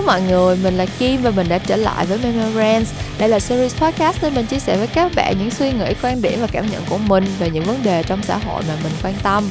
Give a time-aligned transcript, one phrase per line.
[0.00, 2.90] Hello mọi người, mình là Kim và mình đã trở lại với Memorance.
[3.18, 6.22] Đây là series podcast nên mình chia sẻ với các bạn những suy nghĩ, quan
[6.22, 8.92] điểm và cảm nhận của mình về những vấn đề trong xã hội mà mình
[9.02, 9.44] quan tâm.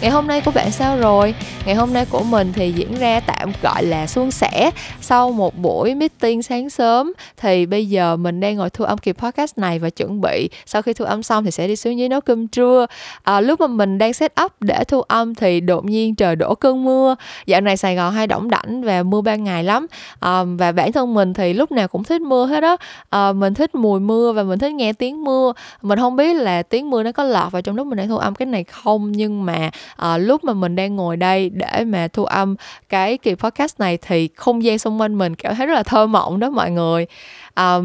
[0.00, 1.34] Ngày hôm nay của bạn sao rồi?
[1.66, 4.70] Ngày hôm nay của mình thì diễn ra tạm gọi là suôn sẻ
[5.00, 7.12] Sau một buổi meeting sáng sớm.
[7.36, 10.82] Thì bây giờ mình đang ngồi thu âm kỳ podcast này và chuẩn bị Sau
[10.82, 12.86] khi thu âm xong thì sẽ đi xuống dưới nấu cơm trưa.
[13.22, 16.54] À, Lúc mà mình đang set up để thu âm thì đột nhiên trời đổ
[16.54, 17.16] cơn mưa.
[17.46, 19.86] Dạo này Sài Gòn hay đỏng đảnh và mưa ban ngày lắm.
[20.20, 22.76] À, Và bản thân mình thì lúc nào cũng thích mưa hết á.
[23.10, 25.52] À, Mình thích mùi mưa và mình thích nghe tiếng mưa.
[25.82, 28.16] Mình không biết là tiếng mưa nó có lọt vào trong lúc mình đang thu
[28.16, 32.08] âm cái này không Nhưng mà à, lúc mà mình đang ngồi đây để mà
[32.08, 32.56] thu âm
[32.88, 36.06] cái kỳ podcast này thì không gian xung quanh mình cảm thấy rất là thơ
[36.06, 37.06] mộng đó mọi người.
[37.54, 37.78] À,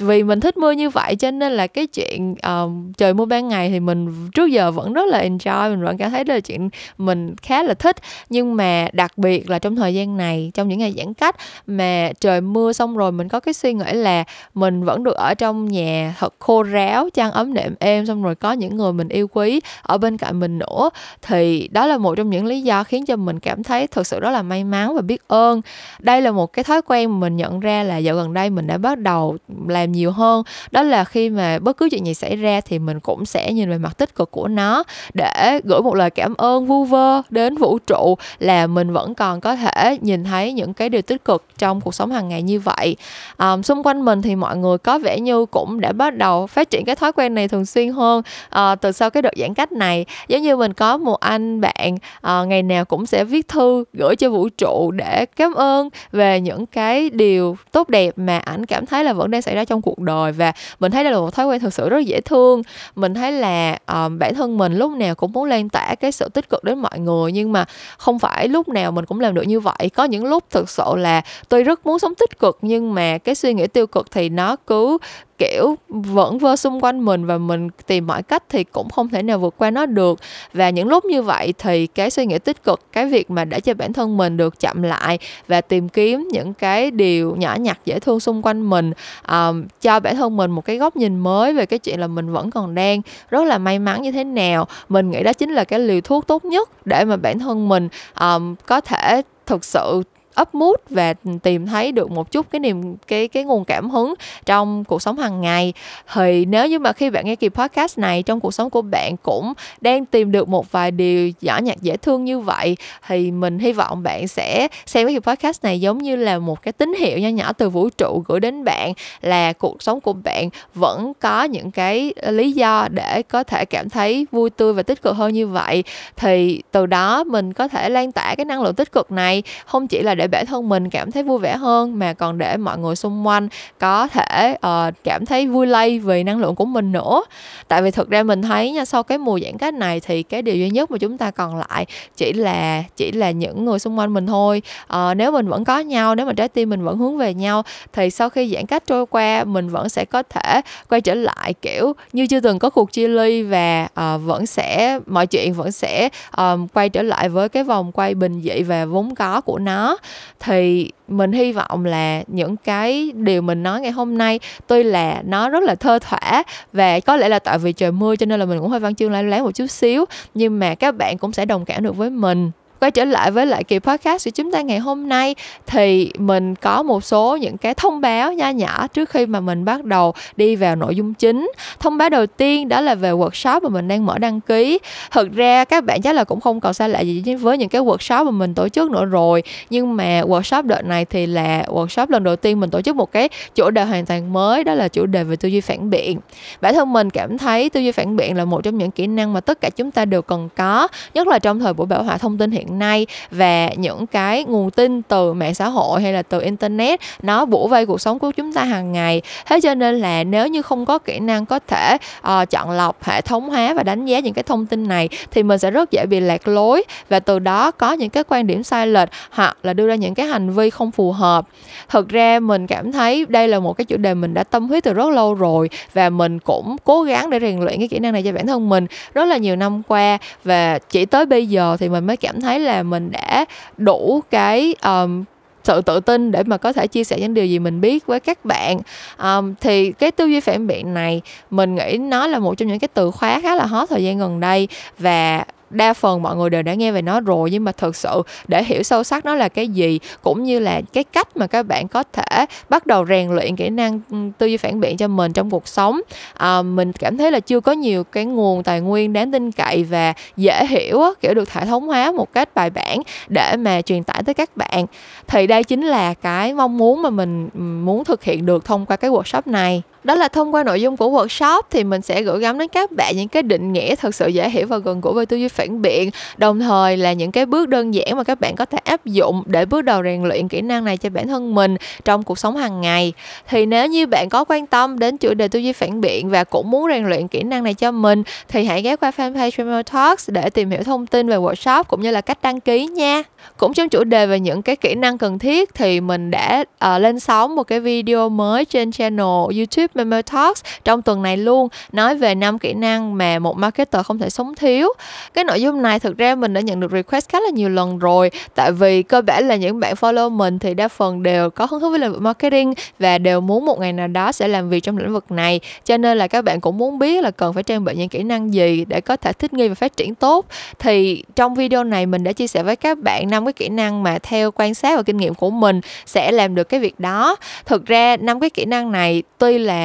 [0.00, 3.48] vì mình thích mưa như vậy cho nên là cái chuyện um, trời mưa ban
[3.48, 6.40] ngày thì mình trước giờ vẫn rất là enjoy mình vẫn cảm thấy đây là
[6.40, 6.68] chuyện
[6.98, 7.96] mình khá là thích.
[8.28, 12.10] Nhưng mà đặc biệt là trong thời gian này trong những ngày giãn cách mà
[12.20, 15.66] trời mưa xong rồi mình có cái suy nghĩ là mình vẫn được ở trong
[15.66, 19.28] nhà thật khô ráo chăn ấm nệm êm xong rồi có những người mình yêu
[19.28, 20.90] quý ở bên cạnh mình nữa.
[21.22, 24.20] Thì đó là một trong những lý do khiến cho mình cảm thấy thực sự
[24.20, 25.60] rất là may mắn và biết ơn.
[25.98, 28.66] Đây là một cái thói quen mà mình nhận ra là dạo gần đây mình
[28.66, 29.36] đã bắt đầu
[29.68, 30.42] làm làm nhiều hơn.
[30.70, 33.70] Đó là khi mà bất cứ chuyện gì xảy ra thì mình cũng sẽ nhìn
[33.70, 34.84] về mặt tích cực của nó
[35.14, 39.40] để gửi một lời cảm ơn vu vơ đến vũ trụ là mình vẫn còn
[39.40, 42.60] có thể nhìn thấy những cái điều tích cực trong cuộc sống hàng ngày như
[42.60, 42.96] vậy.
[43.38, 46.70] Um, xung quanh mình thì mọi người có vẻ như cũng đã bắt đầu phát
[46.70, 48.22] triển cái thói quen này thường xuyên hơn
[48.56, 50.06] uh, từ sau cái đợt giãn cách này.
[50.28, 54.16] Giống như mình có một anh bạn uh, ngày nào cũng sẽ viết thư gửi
[54.16, 58.86] cho vũ trụ để cảm ơn về những cái điều tốt đẹp mà ảnh cảm
[58.86, 61.18] thấy là vẫn đang xảy ra trong trong cuộc đời và mình thấy đây là
[61.18, 62.62] một thói quen thực sự rất dễ thương.
[62.96, 66.28] Mình thấy là um, bản thân mình lúc nào cũng muốn lan tỏa cái sự
[66.28, 67.64] tích cực đến mọi người nhưng mà
[67.98, 69.90] không phải lúc nào mình cũng làm được như vậy.
[69.94, 73.34] Có những lúc thực sự là tôi rất muốn sống tích cực nhưng mà cái
[73.34, 74.98] suy nghĩ tiêu cực thì nó cứ
[75.38, 79.22] kiểu vẫn vơ xung quanh mình và mình tìm mọi cách thì cũng không thể
[79.22, 80.18] nào vượt qua nó được.
[80.52, 83.60] Và những lúc như vậy thì cái suy nghĩ tích cực cái việc mà để
[83.60, 87.78] cho bản thân mình được chậm lại và tìm kiếm những cái điều nhỏ nhặt
[87.84, 88.92] dễ thương xung quanh mình
[89.28, 92.32] um, cho bản thân mình một cái góc nhìn mới về cái chuyện là mình
[92.32, 94.66] vẫn còn đang rất là may mắn như thế nào.
[94.88, 97.88] Mình nghĩ đó chính là cái liều thuốc tốt nhất để mà bản thân mình
[98.20, 100.02] um, có thể thực sự
[100.40, 104.14] up mood và tìm thấy được một chút cái niềm, cái cái nguồn cảm hứng
[104.46, 105.72] trong cuộc sống hàng ngày.
[106.12, 109.16] Thì nếu như mà khi bạn nghe kỳ podcast này, trong cuộc sống của bạn
[109.16, 112.76] cũng đang tìm được một vài điều nhỏ nhặt, dễ thương như vậy,
[113.06, 116.62] thì mình hy vọng bạn sẽ xem cái kỳ podcast này giống như là một
[116.62, 118.92] cái tín hiệu nho nhỏ từ vũ trụ gửi đến bạn
[119.22, 123.90] là cuộc sống của bạn vẫn có những cái lý do để có thể cảm
[123.90, 125.84] thấy vui tươi và tích cực hơn như vậy.
[126.16, 129.88] Thì từ đó mình có thể lan tỏa cái năng lượng tích cực này, không
[129.88, 132.78] chỉ là để bản thân mình cảm thấy vui vẻ hơn mà còn để mọi
[132.78, 133.48] người xung quanh
[133.78, 137.22] có thể uh, cảm thấy vui lây vì năng lượng của mình nữa.
[137.68, 140.42] Tại vì thực ra mình thấy nha sau cái mùa giãn cách này thì cái
[140.42, 141.86] điều duy nhất mà chúng ta còn lại
[142.16, 144.62] chỉ là chỉ là những người xung quanh mình thôi.
[144.84, 147.62] Uh, nếu mình vẫn có nhau nếu mà trái tim mình vẫn hướng về nhau
[147.92, 151.54] thì sau khi giãn cách trôi qua mình vẫn sẽ có thể quay trở lại
[151.62, 155.72] kiểu như chưa từng có cuộc chia ly và uh, vẫn sẽ mọi chuyện vẫn
[155.72, 159.58] sẽ um, quay trở lại với cái vòng quay bình dị và vốn có của
[159.58, 159.96] nó
[160.40, 165.22] thì mình hy vọng là những cái điều mình nói ngày hôm nay, tuy là
[165.24, 168.40] nó rất là thơ thỏa và có lẽ là tại vì trời mưa cho nên
[168.40, 170.04] là mình cũng hơi văn chương lái lái một chút xíu,
[170.34, 172.50] nhưng mà các bạn cũng sẽ đồng cảm được với mình
[172.80, 175.34] quay trở lại với lại kỳ podcast của chúng ta ngày hôm nay,
[175.66, 179.64] thì mình có một số những cái thông báo nho nhỏ trước khi mà mình
[179.64, 181.50] bắt đầu đi vào nội dung chính.
[181.80, 184.78] Thông báo đầu tiên đó là về workshop mà mình đang mở đăng ký.
[185.10, 187.82] Thực ra các bạn chắc là cũng không còn xa lạ gì với những cái
[187.82, 189.42] workshop mà mình tổ chức nữa rồi.
[189.70, 193.12] Nhưng mà workshop đợt này thì là workshop lần đầu tiên mình tổ chức một
[193.12, 196.18] cái chủ đề hoàn toàn mới, đó là chủ đề về tư duy phản biện.
[196.60, 199.32] Bản thân mình cảm thấy tư duy phản biện là một trong những kỹ năng
[199.32, 202.18] mà tất cả chúng ta đều cần có, nhất là trong thời buổi bảo hòa
[202.18, 206.12] thông tin hiện hiện nay và những cái nguồn tin từ mạng xã hội hay
[206.12, 209.22] là từ internet nó bủa vây cuộc sống của chúng ta hàng ngày.
[209.46, 213.04] Thế cho nên là nếu như không có kỹ năng có thể uh, chọn lọc
[213.04, 215.90] hệ thống hóa và đánh giá những cái thông tin này thì mình sẽ rất
[215.90, 219.56] dễ bị lạc lối và từ đó có những cái quan điểm sai lệch hoặc
[219.62, 221.46] là đưa ra những cái hành vi không phù hợp.
[221.88, 224.84] Thực ra mình cảm thấy đây là một cái chủ đề mình đã tâm huyết
[224.84, 228.12] từ rất lâu rồi và mình cũng cố gắng để rèn luyện cái kỹ năng
[228.12, 231.76] này cho bản thân mình rất là nhiều năm qua và chỉ tới bây giờ
[231.80, 233.44] thì mình mới cảm thấy là mình đã
[233.76, 235.24] đủ cái um,
[235.64, 238.20] sự tự tin để mà có thể chia sẻ những điều gì mình biết với
[238.20, 238.78] các bạn.
[239.22, 242.78] Um, thì cái tư duy phản biện này mình nghĩ nó là một trong những
[242.78, 244.68] cái từ khóa khá là hot thời gian gần đây
[244.98, 248.22] và đa phần mọi người đều đã nghe về nó rồi nhưng mà thực sự
[248.48, 251.62] để hiểu sâu sắc nó là cái gì cũng như là cái cách mà các
[251.62, 255.08] bạn có thể bắt đầu rèn luyện kỹ năng ừ, tư duy phản biện cho
[255.08, 256.00] mình trong cuộc sống.
[256.34, 259.84] À, mình cảm thấy là chưa có nhiều cái nguồn tài nguyên đáng tin cậy
[259.84, 262.98] và dễ hiểu kiểu được hệ thống hóa một cách bài bản
[263.28, 264.86] để mà truyền tải tới các bạn.
[265.26, 268.86] Thì đây chính là cái mong muốn mà mình ừ, muốn thực hiện được thông
[268.86, 272.22] qua cái workshop này đó là thông qua nội dung của workshop thì mình sẽ
[272.22, 275.00] gửi gắm đến các bạn những cái định nghĩa thật sự dễ hiểu và gần
[275.00, 276.10] gũi về tư duy phản biện.
[276.36, 279.42] Đồng thời là những cái bước đơn giản mà các bạn có thể áp dụng
[279.46, 282.56] để bước đầu rèn luyện kỹ năng này cho bản thân mình trong cuộc sống
[282.56, 283.12] hàng ngày.
[283.48, 286.44] Thì nếu như bạn có quan tâm đến chủ đề tư duy phản biện và
[286.44, 289.86] cũng muốn rèn luyện kỹ năng này cho mình thì hãy ghé qua fanpage Tremor
[289.92, 293.22] Talks để tìm hiểu thông tin về workshop cũng như là cách đăng ký nha.
[293.56, 297.00] Cũng trong chủ đề về những cái kỹ năng cần thiết thì mình đã uh,
[297.00, 299.26] lên sóng một cái video mới trên channel
[299.56, 304.06] YouTube Member Talks trong tuần này luôn, nói về năm kỹ năng mà một marketer
[304.06, 304.88] không thể sống thiếu.
[305.34, 307.98] Cái nội dung này thực ra mình đã nhận được request khá là nhiều lần
[307.98, 311.66] rồi, tại vì cơ bản là những bạn follow mình thì đa phần đều có
[311.70, 314.70] hứng thú với lĩnh vực marketing và đều muốn một ngày nào đó sẽ làm
[314.70, 315.60] việc trong lĩnh vực này.
[315.84, 318.22] Cho nên là các bạn cũng muốn biết là cần phải trang bị những kỹ
[318.22, 320.46] năng gì để có thể thích nghi và phát triển tốt.
[320.78, 324.02] Thì trong video này mình đã chia sẻ với các bạn năm cái kỹ năng
[324.02, 327.36] mà theo quan sát và kinh nghiệm của mình sẽ làm được cái việc đó.
[327.66, 329.75] Thực ra năm cái kỹ năng này tuy là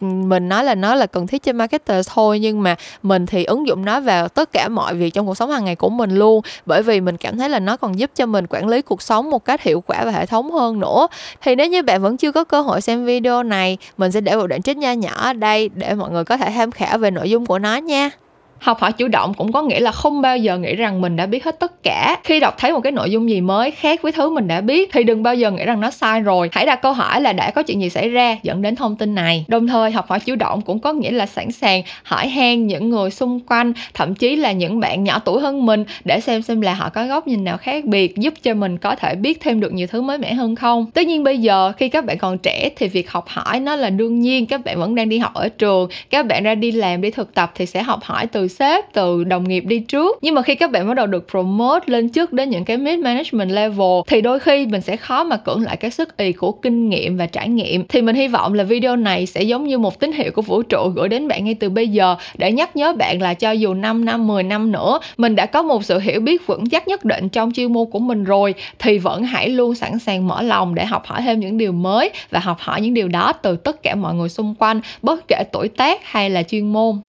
[0.00, 3.44] Ừ, mình nói là nó là cần thiết cho marketer thôi, nhưng mà mình thì
[3.44, 6.10] ứng dụng nó vào tất cả mọi việc trong cuộc sống hàng ngày của mình
[6.10, 6.42] luôn.
[6.66, 9.30] Bởi vì mình cảm thấy là nó còn giúp cho mình quản lý cuộc sống
[9.30, 11.06] một cách hiệu quả và hệ thống hơn nữa.
[11.42, 14.36] Thì nếu như bạn vẫn chưa có cơ hội xem video này, mình sẽ để
[14.36, 17.10] một đoạn trích nho nhỏ ở đây để mọi người có thể tham khảo về
[17.10, 18.10] nội dung của nó nha
[18.58, 21.26] học hỏi chủ động cũng có nghĩa là không bao giờ nghĩ rằng mình đã
[21.26, 22.16] biết hết tất cả.
[22.24, 24.90] Khi đọc thấy một cái nội dung gì mới khác với thứ mình đã biết,
[24.92, 26.50] thì đừng bao giờ nghĩ rằng nó sai rồi.
[26.52, 29.14] Hãy đặt câu hỏi là đã có chuyện gì xảy ra dẫn đến thông tin
[29.14, 29.44] này.
[29.48, 32.90] Đồng thời, học hỏi chủ động cũng có nghĩa là sẵn sàng hỏi han những
[32.90, 36.60] người xung quanh, thậm chí là những bạn nhỏ tuổi hơn mình để xem xem
[36.60, 39.60] là họ có góc nhìn nào khác biệt, giúp cho mình có thể biết thêm
[39.60, 40.90] được nhiều thứ mới mẻ hơn không.
[40.90, 43.90] Tất nhiên bây giờ, khi các bạn còn trẻ thì việc học hỏi nó là
[43.90, 44.46] đương nhiên.
[44.46, 47.34] Các bạn vẫn đang đi học ở trường, các bạn ra đi làm, đi thực
[47.34, 50.18] tập thì sẽ học hỏi từ sếp, từ đồng nghiệp đi trước.
[50.22, 52.98] Nhưng mà khi các bạn bắt đầu được promote lên trước đến những cái mid
[52.98, 56.52] management level, thì đôi khi mình sẽ khó mà cưỡng lại cái sức ý của
[56.52, 57.86] kinh nghiệm và trải nghiệm.
[57.88, 60.62] Thì mình hy vọng là video này sẽ giống như một tín hiệu của vũ
[60.62, 63.74] trụ gửi đến bạn ngay từ bây giờ, để nhắc nhớ bạn là cho dù
[63.74, 67.04] 5 năm 10 năm nữa, mình đã có một sự hiểu biết vững chắc nhất
[67.04, 70.74] định trong chuyên môn của mình rồi, thì vẫn hãy luôn sẵn sàng mở lòng
[70.74, 73.82] để học hỏi thêm những điều mới và học hỏi những điều đó từ tất
[73.82, 77.00] cả mọi người xung quanh, bất kể tuổi tác hay là chuyên môn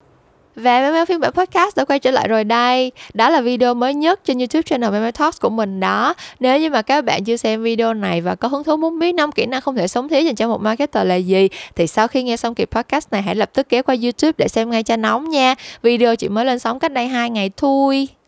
[0.60, 2.92] và Memo phiên bản podcast đã quay trở lại rồi đây.
[3.14, 6.14] Đó là video mới nhất trên YouTube channel Memo Talks của mình đó.
[6.40, 9.12] Nếu như mà các bạn chưa xem video này và có hứng thú muốn biết
[9.12, 12.08] năm kỹ năng không thể sống thiếu dành cho một marketer là gì, Thì sau
[12.08, 14.84] khi nghe xong kỳ podcast này, hãy lập tức kéo qua YouTube để xem ngay
[14.84, 15.56] cho nóng nha.
[15.82, 18.19] Video chỉ mới lên sóng cách đây 2 ngày thôi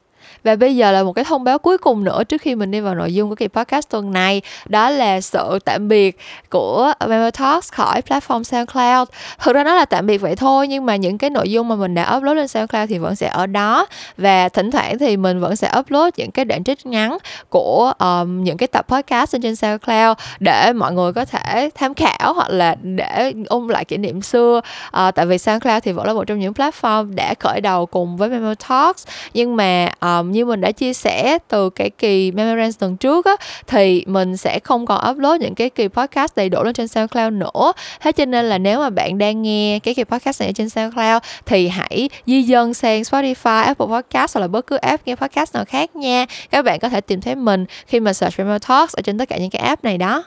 [0.43, 2.79] và bây giờ là một cái thông báo cuối cùng nữa trước khi mình đi
[2.79, 4.41] vào nội dung của kỳ podcast tuần này.
[4.65, 6.17] Đó là sự tạm biệt
[6.49, 9.07] của Memo Talks khỏi platform SoundCloud.
[9.39, 11.75] Thực ra nó là tạm biệt vậy thôi nhưng mà những cái nội dung mà
[11.75, 13.85] mình đã upload lên SoundCloud thì vẫn sẽ ở đó.
[14.17, 17.17] Và thỉnh thoảng thì mình vẫn sẽ upload những cái đoạn trích ngắn
[17.49, 22.33] của um, những cái tập podcast trên SoundCloud để mọi người có thể tham khảo
[22.33, 24.61] hoặc là để ôn lại kỷ niệm xưa.
[24.87, 28.17] Uh, tại vì SoundCloud thì vẫn là một trong những platform đã khởi đầu cùng
[28.17, 29.07] với Memo Talks.
[29.33, 33.35] Nhưng mà um, như mình đã chia sẻ từ cái kỳ Memorance tuần trước á
[33.67, 37.33] thì mình sẽ không còn upload những cái kỳ podcast đầy đủ lên trên SoundCloud
[37.33, 37.73] nữa.
[38.01, 40.69] Thế cho nên là nếu mà bạn đang nghe cái kỳ podcast này ở trên
[40.69, 45.15] SoundCloud thì hãy di dân sang Spotify, Apple Podcast hoặc là bất cứ app nghe
[45.15, 46.25] podcast nào khác nha.
[46.51, 49.29] Các bạn có thể tìm thấy mình khi mà search Memo Talks ở trên tất
[49.29, 50.23] cả những cái app này đó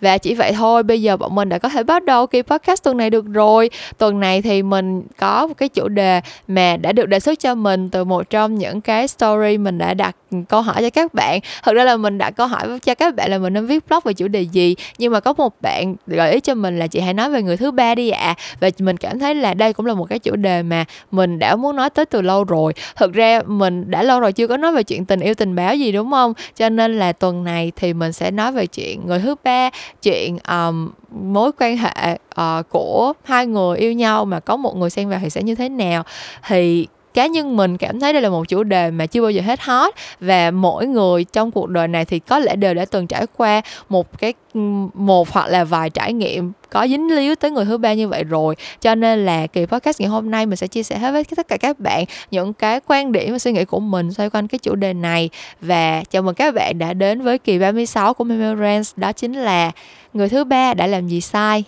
[0.00, 2.82] và chỉ vậy thôi, bây giờ bọn mình đã có thể bắt đầu kỳ podcast
[2.82, 3.70] tuần này được rồi.
[3.98, 7.54] Tuần này thì mình có một cái chủ đề mà đã được đề xuất cho
[7.54, 10.16] mình từ một trong những cái story mình đã đặt
[10.48, 11.40] câu hỏi cho các bạn.
[11.64, 14.00] Thực ra là mình đặt câu hỏi cho các bạn là mình nên viết blog
[14.04, 14.74] về chủ đề gì?
[14.98, 17.56] Nhưng mà có một bạn gợi ý cho mình là chị hãy nói về người
[17.56, 18.18] thứ ba đi ạ.
[18.18, 18.34] À.
[18.60, 21.56] và mình cảm thấy là đây cũng là một cái chủ đề mà mình đã
[21.56, 22.72] muốn nói tới từ lâu rồi.
[22.96, 25.74] Thực ra mình đã lâu rồi chưa có nói về chuyện tình yêu tình báo
[25.74, 26.32] gì, đúng không?
[26.56, 29.70] Cho nên là tuần này thì mình sẽ nói về chuyện người thứ ba
[30.02, 34.90] chuyện um, mối quan hệ uh, của hai người yêu nhau mà có một người
[34.90, 36.02] xen vào thì sẽ như thế nào
[36.46, 36.86] thì
[37.18, 39.60] cá nhân mình cảm thấy đây là một chủ đề mà chưa bao giờ hết
[39.60, 39.94] hot.
[40.20, 43.62] Và mỗi người trong cuộc đời này thì có lẽ đều đã từng trải qua
[43.88, 44.60] một cái ừ,
[44.94, 48.24] một hoặc là vài trải nghiệm có dính líu tới người thứ ba như vậy
[48.24, 48.56] rồi.
[48.80, 51.48] Cho nên là kỳ podcast ngày hôm nay mình sẽ chia sẻ hết với tất
[51.48, 54.58] cả các bạn những cái quan điểm và suy nghĩ của mình xoay quanh cái
[54.58, 55.30] chủ đề này.
[55.60, 59.70] Và chào mừng các bạn đã đến với kỳ 36 của Memorance đó chính là
[60.12, 61.64] người thứ ba đã làm gì sai?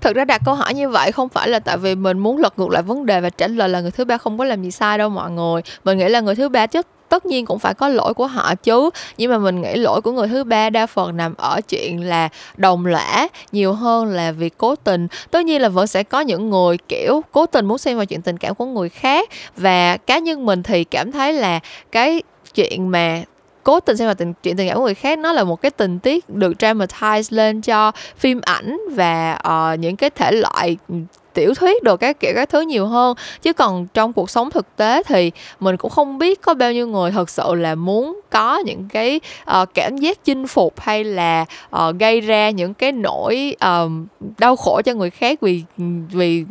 [0.00, 2.58] Thực ra đặt câu hỏi như vậy không phải là tại vì mình muốn lật
[2.58, 4.70] ngược lại vấn đề và trả lời là người thứ ba không có làm gì
[4.70, 5.62] sai đâu mọi người.
[5.84, 8.54] Mình nghĩ là người thứ ba chứ tất nhiên cũng phải có lỗi của họ
[8.54, 8.90] chứ.
[9.18, 12.28] Nhưng mà mình nghĩ lỗi của người thứ ba đa phần nằm ở chuyện là
[12.56, 15.08] đồng lõa nhiều hơn là việc cố tình.
[15.30, 18.22] Tất nhiên là vẫn sẽ có những người, kiểu, cố tình muốn xem vào chuyện
[18.22, 19.28] tình cảm của người khác.
[19.56, 21.60] Và cá nhân mình thì cảm thấy là
[21.92, 22.22] cái
[22.54, 23.22] chuyện mà
[23.66, 25.70] cố tình xem vào tình chuyện tình cảm của người khác nó là một cái
[25.70, 30.94] tình tiết được dramatize lên cho phim ảnh và uh, những cái thể loại ừ,
[31.36, 33.16] tiểu thuyết đồ các kiểu các thứ nhiều hơn.
[33.42, 36.86] Chứ còn trong cuộc sống thực tế thì mình cũng không biết có bao nhiêu
[36.86, 39.20] người thật sự là muốn có những cái
[39.62, 41.44] uh, cảm giác chinh phục hay là
[41.76, 43.90] uh, gây ra những cái nỗi uh,
[44.38, 45.62] đau khổ cho người khác vì
[46.12, 46.44] vì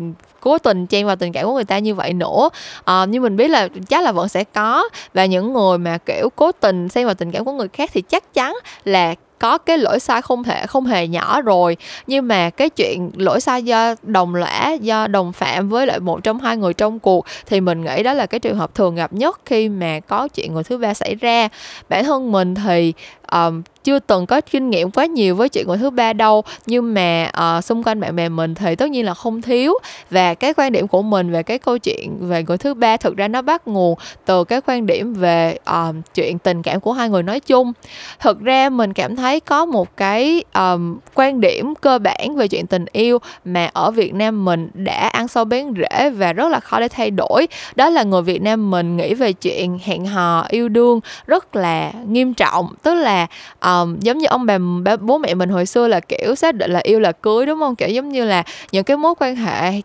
[0.45, 2.49] cố tình chen vào tình cảm của người ta như vậy nữa.
[2.85, 4.89] À, nhưng mình biết là chắc là vẫn sẽ có.
[5.13, 8.01] Và những người mà kiểu cố tình xen vào tình cảm của người khác thì
[8.01, 11.77] chắc chắn là có cái lỗi sai không thể, không hề nhỏ rồi.
[12.07, 16.23] Nhưng mà cái chuyện lỗi sai do đồng lõa do đồng phạm với lại một
[16.23, 19.13] trong hai người trong cuộc thì mình nghĩ đó là cái trường hợp thường gặp
[19.13, 21.49] nhất khi mà có chuyện người thứ ba xảy ra.
[21.89, 22.93] Bản thân mình thì
[23.31, 26.43] um, chưa từng có kinh nghiệm quá nhiều với chuyện người thứ ba đâu.
[26.65, 29.73] Nhưng mà uh, xung quanh bạn bè mình thì tất nhiên là không thiếu.
[30.09, 33.17] Và cái quan điểm của mình về cái câu chuyện về người thứ ba thực
[33.17, 37.09] ra nó bắt nguồn từ cái quan điểm về um, chuyện tình cảm của hai
[37.09, 37.73] người nói chung.
[38.19, 42.67] Thực ra mình cảm thấy có một cái um, quan điểm cơ bản về chuyện
[42.67, 46.59] tình yêu mà ở Việt Nam mình đã ăn sâu bén rễ và rất là
[46.59, 47.47] khó để thay đổi.
[47.75, 51.91] Đó là người Việt Nam mình nghĩ về chuyện hẹn hò yêu đương rất là
[52.07, 52.73] nghiêm trọng.
[52.83, 53.14] Tức là
[53.61, 54.57] um, giống như ông bà
[54.97, 57.75] bố mẹ mình hồi xưa là kiểu xác định là yêu là cưới đúng không?
[57.75, 59.81] Kiểu giống như là những cái mối quan hệ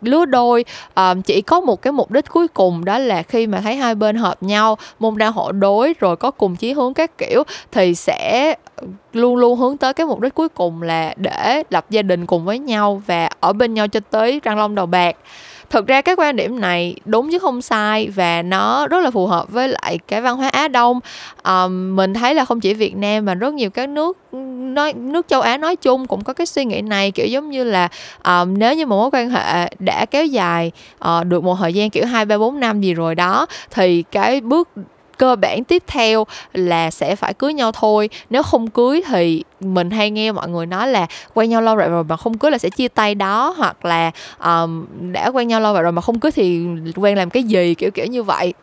[0.00, 0.64] lứa đôi
[0.94, 3.94] um, chỉ có một cái mục đích cuối cùng đó là khi mà thấy hai
[3.94, 7.94] bên hợp nhau môn đa hộ đối rồi có cùng chí hướng các kiểu thì
[7.94, 8.54] sẽ
[9.12, 12.44] luôn luôn hướng tới cái mục đích cuối cùng là để lập gia đình cùng
[12.44, 15.16] với nhau và ở bên nhau cho tới răng long đầu bạc
[15.72, 19.26] thực ra cái quan điểm này đúng chứ không sai và nó rất là phù
[19.26, 21.00] hợp với lại cái văn hóa Á Đông.
[21.44, 24.18] Um, mình thấy là không chỉ Việt Nam mà rất nhiều các nước
[24.74, 27.64] nói nước châu Á nói chung cũng có cái suy nghĩ này kiểu giống như
[27.64, 27.88] là
[28.24, 30.72] um, nếu như một mối quan hệ đã kéo dài
[31.04, 34.40] uh, được một thời gian kiểu hai ba bốn năm gì rồi đó thì cái
[34.40, 34.68] bước
[35.22, 38.10] cơ bản tiếp theo là sẽ phải cưới nhau thôi.
[38.30, 41.88] Nếu không cưới thì mình hay nghe mọi người nói là quen nhau lâu rồi
[41.88, 44.10] rồi mà không cưới là sẽ chia tay đó hoặc là
[44.44, 47.74] um, đã quen nhau lâu rồi rồi mà không cưới thì quen làm cái gì
[47.74, 48.54] kiểu kiểu như vậy.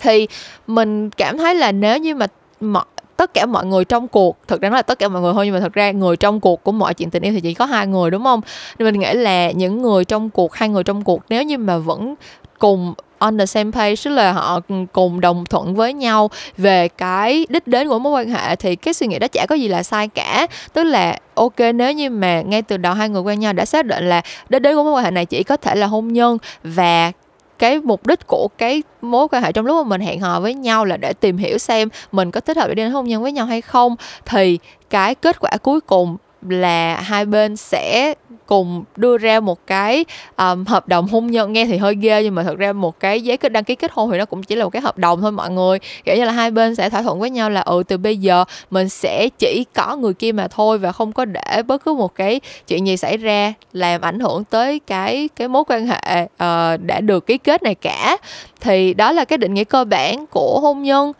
[0.00, 0.28] Thì
[0.66, 2.26] mình cảm thấy là nếu như mà
[2.60, 2.84] mọi
[3.16, 5.46] tất cả mọi người trong cuộc thực ra nó là tất cả mọi người thôi
[5.46, 7.64] nhưng mà thật ra người trong cuộc của mọi chuyện tình yêu thì chỉ có
[7.64, 8.40] hai người đúng không?
[8.78, 11.78] Nên mình nghĩ là những người trong cuộc hai người trong cuộc nếu như mà
[11.78, 12.14] vẫn
[12.58, 14.60] cùng on the same page, tức là họ
[14.92, 18.94] cùng đồng thuận với nhau về cái đích đến của mối quan hệ, thì cái
[18.94, 20.46] suy nghĩ đó chả có gì là sai cả.
[20.72, 23.86] Tức là, ok, nếu như mà ngay từ đầu hai người quen nhau đã xác
[23.86, 26.38] định là đích đến của mối quan hệ này chỉ có thể là hôn nhân
[26.64, 27.12] và
[27.58, 30.54] cái mục đích của cái mối quan hệ trong lúc mà mình hẹn hò với
[30.54, 33.22] nhau là để tìm hiểu xem mình có thích hợp để đi đến hôn nhân
[33.22, 34.58] với nhau hay không, thì
[34.90, 36.16] cái kết quả cuối cùng
[36.48, 38.14] là hai bên sẽ
[38.46, 40.04] cùng đưa ra một cái
[40.36, 41.52] um, hợp đồng hôn nhân.
[41.52, 43.90] Nghe thì hơi ghê nhưng mà thật ra một cái giấy kết đăng ký kết
[43.94, 45.78] hôn thì nó cũng chỉ là một cái hợp đồng thôi mọi người.
[46.04, 48.44] Kiểu như là hai bên sẽ thỏa thuận với nhau là ừ từ bây giờ
[48.70, 52.14] mình sẽ chỉ có người kia mà thôi và không có để bất cứ một
[52.14, 56.80] cái chuyện gì xảy ra làm ảnh hưởng tới cái cái mối quan hệ uh,
[56.86, 58.16] đã được ký kết này cả.
[58.60, 61.12] Thì đó là cái định nghĩa cơ bản của hôn nhân.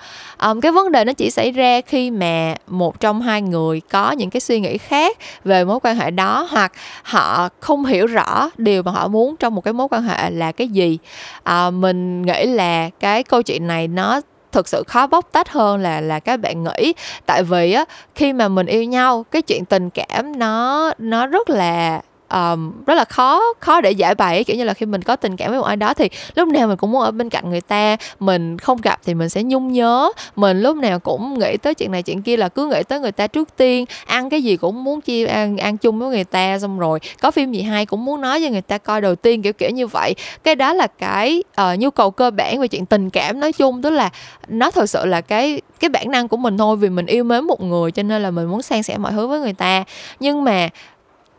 [0.43, 4.13] Um, cái vấn đề nó chỉ xảy ra khi mà một trong hai người có
[4.13, 8.51] những cái suy nghĩ khác về mối quan hệ đó hoặc họ không hiểu rõ
[8.57, 10.99] điều mà họ muốn trong một cái mối quan hệ là cái gì.
[11.43, 14.21] À, mình nghĩ là cái câu chuyện này nó
[14.53, 16.93] thực sự khó bóc tách hơn là là các bạn nghĩ.
[17.27, 21.51] Tại vì á khi mà mình yêu nhau cái chuyện tình cảm nó nó rất
[21.51, 22.01] là
[22.33, 25.37] um, rất là khó khó để giải bày kiểu như là khi mình có tình
[25.37, 27.61] cảm với một ai đó thì lúc nào mình cũng muốn ở bên cạnh người
[27.61, 27.97] ta.
[28.21, 30.13] Mình không gặp thì mình sẽ nhung nhớ.
[30.37, 33.13] Mình lúc nào cũng nghĩ tới chuyện này chuyện kia là cứ nghĩ tới người
[33.13, 33.85] ta trước tiên.
[34.07, 37.31] Ăn cái gì cũng muốn chia ăn ăn chung với người ta xong rồi có
[37.31, 39.87] phim gì hay cũng muốn nói cho người ta coi đầu tiên kiểu kiểu như
[39.87, 40.15] vậy.
[40.43, 43.83] Cái đó là cái uh, nhu cầu cơ bản về chuyện tình cảm nói chung.
[43.83, 44.11] Tức là
[44.49, 47.45] nó thật sự là cái cái bản năng của mình thôi vì mình yêu mến
[47.45, 49.85] một người cho nên là mình muốn san sẻ mọi thứ với người ta.
[50.21, 50.69] Nhưng mà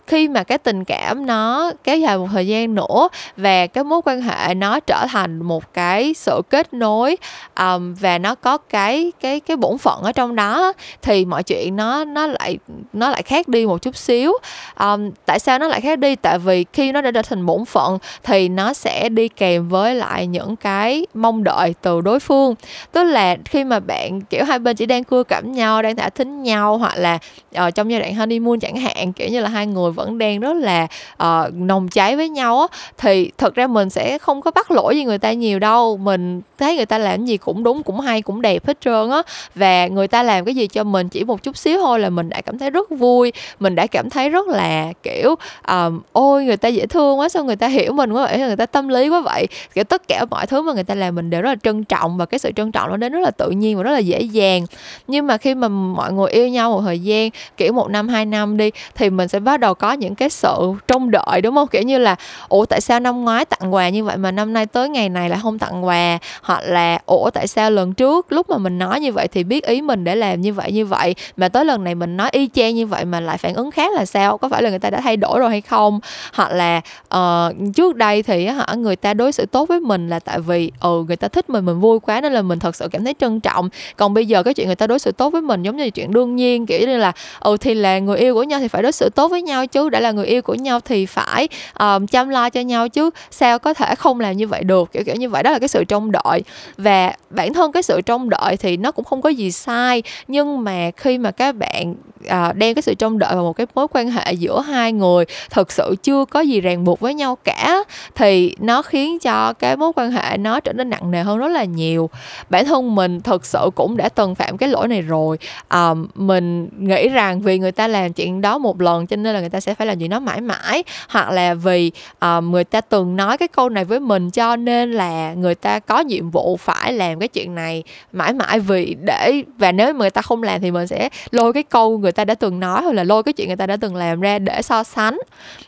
[0.08, 4.02] khi mà cái tình cảm nó kéo dài một thời gian nữa và cái mối
[4.06, 7.18] quan hệ nó trở thành một cái sự kết nối
[7.60, 11.76] um, và nó có cái cái cái bổn phận ở trong đó thì mọi chuyện
[11.76, 12.58] nó nó lại
[12.94, 14.34] nó lại khác đi một chút xíu.
[14.80, 16.16] Um, tại sao nó lại khác đi?
[16.16, 19.96] Tại vì khi nó đã trở thành bổn phận thì nó sẽ đi kèm với
[19.96, 22.56] lại những cái mong đợi từ đối phương.
[22.92, 26.10] Tức là khi mà bạn kiểu hai bên chỉ đang cưa cảm nhau đang thả
[26.10, 27.20] thính nhau hoặc là
[27.68, 30.54] uh, trong giai đoạn honeymoon chẳng hạn kiểu như là hai người vẫn đang rất
[30.54, 30.88] là
[31.24, 34.98] uh, nồng cháy với nhau á thì thật ra mình sẽ không có bắt lỗi
[34.98, 35.98] gì người ta nhiều đâu.
[35.98, 39.22] Mình thấy người ta làm gì cũng đúng cũng hay cũng đẹp hết trơn á.
[39.56, 42.30] Và người ta làm cái gì cho mình chỉ một chút xíu thôi là mình
[42.30, 45.36] đã cảm thấy rất vui mình đã cảm thấy rất là kiểu
[45.68, 48.56] um, ôi người ta dễ thương quá sao người ta hiểu mình quá vậy người
[48.56, 49.48] ta tâm lý quá vậy.
[49.76, 52.18] Kiểu tất cả mọi thứ mà người ta làm mình đều rất là trân trọng
[52.18, 54.22] và cái sự trân trọng nó đến rất là tự nhiên và rất là dễ
[54.22, 54.66] dàng.
[55.08, 58.26] Nhưng mà khi mà mọi người yêu nhau một thời gian kiểu một năm hai
[58.26, 61.68] năm đi thì mình sẽ bắt đầu có những cái sự trông đợi đúng không?
[61.68, 62.16] Kiểu như là
[62.50, 65.30] ủa tại sao năm ngoái tặng quà như vậy mà năm nay tới ngày này
[65.30, 66.20] là không tặng quà?
[66.42, 69.66] Hoặc là ủa tại sao lần trước lúc mà mình nói như vậy thì biết
[69.66, 72.50] ý mình để làm như vậy như vậy mà tới lần này mình nói y
[72.54, 74.38] chang như vậy mà lại phản ứng khác là sao?
[74.38, 76.00] Có phải là người ta đã thay đổi rồi hay không?
[76.34, 76.82] Hoặc là
[77.16, 80.72] uh, trước đây thì hả người ta đối xử tốt với mình là tại vì
[80.82, 83.16] ừ người ta thích mình mình vui quá nên là mình thật sự cảm thấy
[83.20, 83.70] trân trọng.
[83.98, 86.14] Còn bây giờ cái chuyện người ta đối xử tốt với mình giống như chuyện
[86.14, 88.92] đương nhiên kiểu như là ừ thì là người yêu của nhau thì phải đối
[88.92, 91.48] xử tốt với nhau chứ đã là người yêu của nhau thì phải
[91.80, 93.10] um, chăm lo cho nhau chứ.
[93.32, 94.92] Sao có thể không làm như vậy được?
[94.92, 96.42] Kiểu kiểu như vậy đó là cái sự trông đợi.
[96.78, 100.04] Và bản thân cái sự trông đợi thì nó cũng không có gì sai.
[100.28, 101.96] Nhưng mà khi mà các bạn
[102.28, 105.26] à, đem cái sự trông đợi vào một cái mối quan hệ giữa hai người
[105.50, 107.84] thực sự chưa có gì ràng buộc với nhau cả
[108.16, 111.48] thì nó khiến cho cái mối quan hệ nó trở nên nặng nề hơn rất
[111.48, 112.10] là nhiều.
[112.50, 115.38] Bản thân mình thực sự cũng đã từng phạm cái lỗi này rồi.
[115.68, 119.40] À, mình nghĩ rằng vì người ta làm chuyện đó một lần cho nên là
[119.40, 122.82] người ta sẽ phải làm chuyện đó mãi mãi hoặc là vì à, người ta
[122.82, 126.58] từng nói cái câu này với mình cho nên là người ta có nhiệm vụ
[126.58, 130.44] phải làm cái chuyện này mãi mãi vì để và nếu mà người ta không
[130.44, 133.24] làm thì mình sẽ lôi cái câu người ta đã từng nói hoặc là lôi
[133.24, 135.20] cái chuyện người ta đã từng làm ra để so sánh.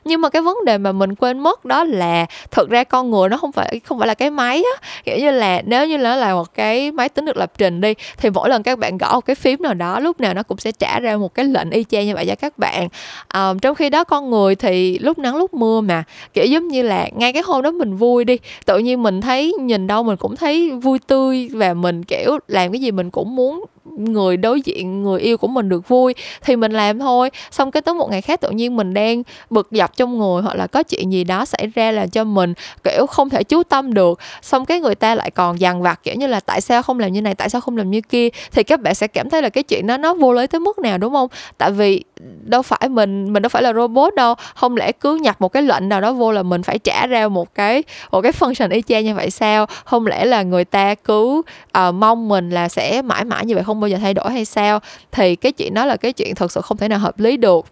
[0.05, 3.29] Nhưng mà cái vấn đề mà mình quên mất đó là thực ra con người
[3.29, 4.87] nó không phải không phải là cái máy á.
[5.03, 7.93] Kiểu như là nếu như nó là một cái máy tính được lập trình đi
[8.17, 10.57] thì mỗi lần các bạn gõ một cái phím nào đó lúc nào nó cũng
[10.57, 12.87] sẽ trả ra một cái lệnh y chang như vậy cho các bạn.
[13.27, 16.03] À, trong khi đó con người thì lúc nắng lúc mưa mà.
[16.33, 19.53] Kiểu giống như là ngay cái hôm đó mình vui đi tự nhiên mình thấy
[19.59, 23.35] nhìn đâu mình cũng thấy vui tươi và mình kiểu làm cái gì mình cũng
[23.35, 23.65] muốn
[23.97, 27.29] người đối diện, người yêu của mình được vui thì mình làm thôi.
[27.51, 30.55] Xong cái tới một ngày khác tự nhiên mình đang bực dọc trong người hoặc
[30.55, 32.53] là có chuyện gì đó xảy ra là cho mình,
[32.84, 34.19] kiểu, không thể chú tâm được.
[34.41, 37.13] Xong cái người ta lại còn dằn vặt, kiểu như là, tại sao không làm
[37.13, 38.29] như này, tại sao không làm như kia?
[38.51, 40.79] Thì các bạn sẽ cảm thấy là cái chuyện đó nó vô lý tới mức
[40.79, 41.29] nào, đúng không?
[41.58, 42.03] Tại vì
[42.43, 44.35] đâu phải mình mình đâu phải là robot đâu.
[44.55, 47.27] Không lẽ cứ nhập một cái lệnh nào đó vô là mình phải trả ra
[47.27, 49.65] một cái một cái function y chang như vậy sao?
[49.85, 51.41] Không lẽ là người ta cứ
[51.77, 54.45] uh, mong mình là sẽ mãi mãi như vậy không bao giờ thay đổi hay
[54.45, 54.79] sao?
[55.11, 57.65] Thì cái chuyện đó là cái chuyện thật sự không thể nào hợp lý được.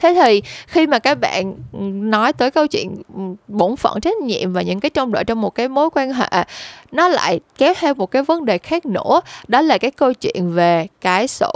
[0.00, 4.16] Thế thì khi mà các bạn ừ, nói tới câu chuyện ừ, bổn phận trách
[4.16, 6.44] nhiệm và những cái trông đợi trong một cái mối quan hệ
[6.92, 9.20] nó lại kéo theo một cái vấn đề khác nữa.
[9.48, 11.52] Đó là cái câu chuyện về cái sự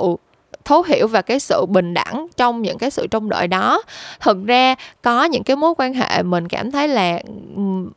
[0.67, 3.83] thấu hiểu và cái sự bình đẳng trong những cái sự trông đợi đó.
[4.21, 7.21] Thực ra, có những cái mối quan hệ mình cảm thấy là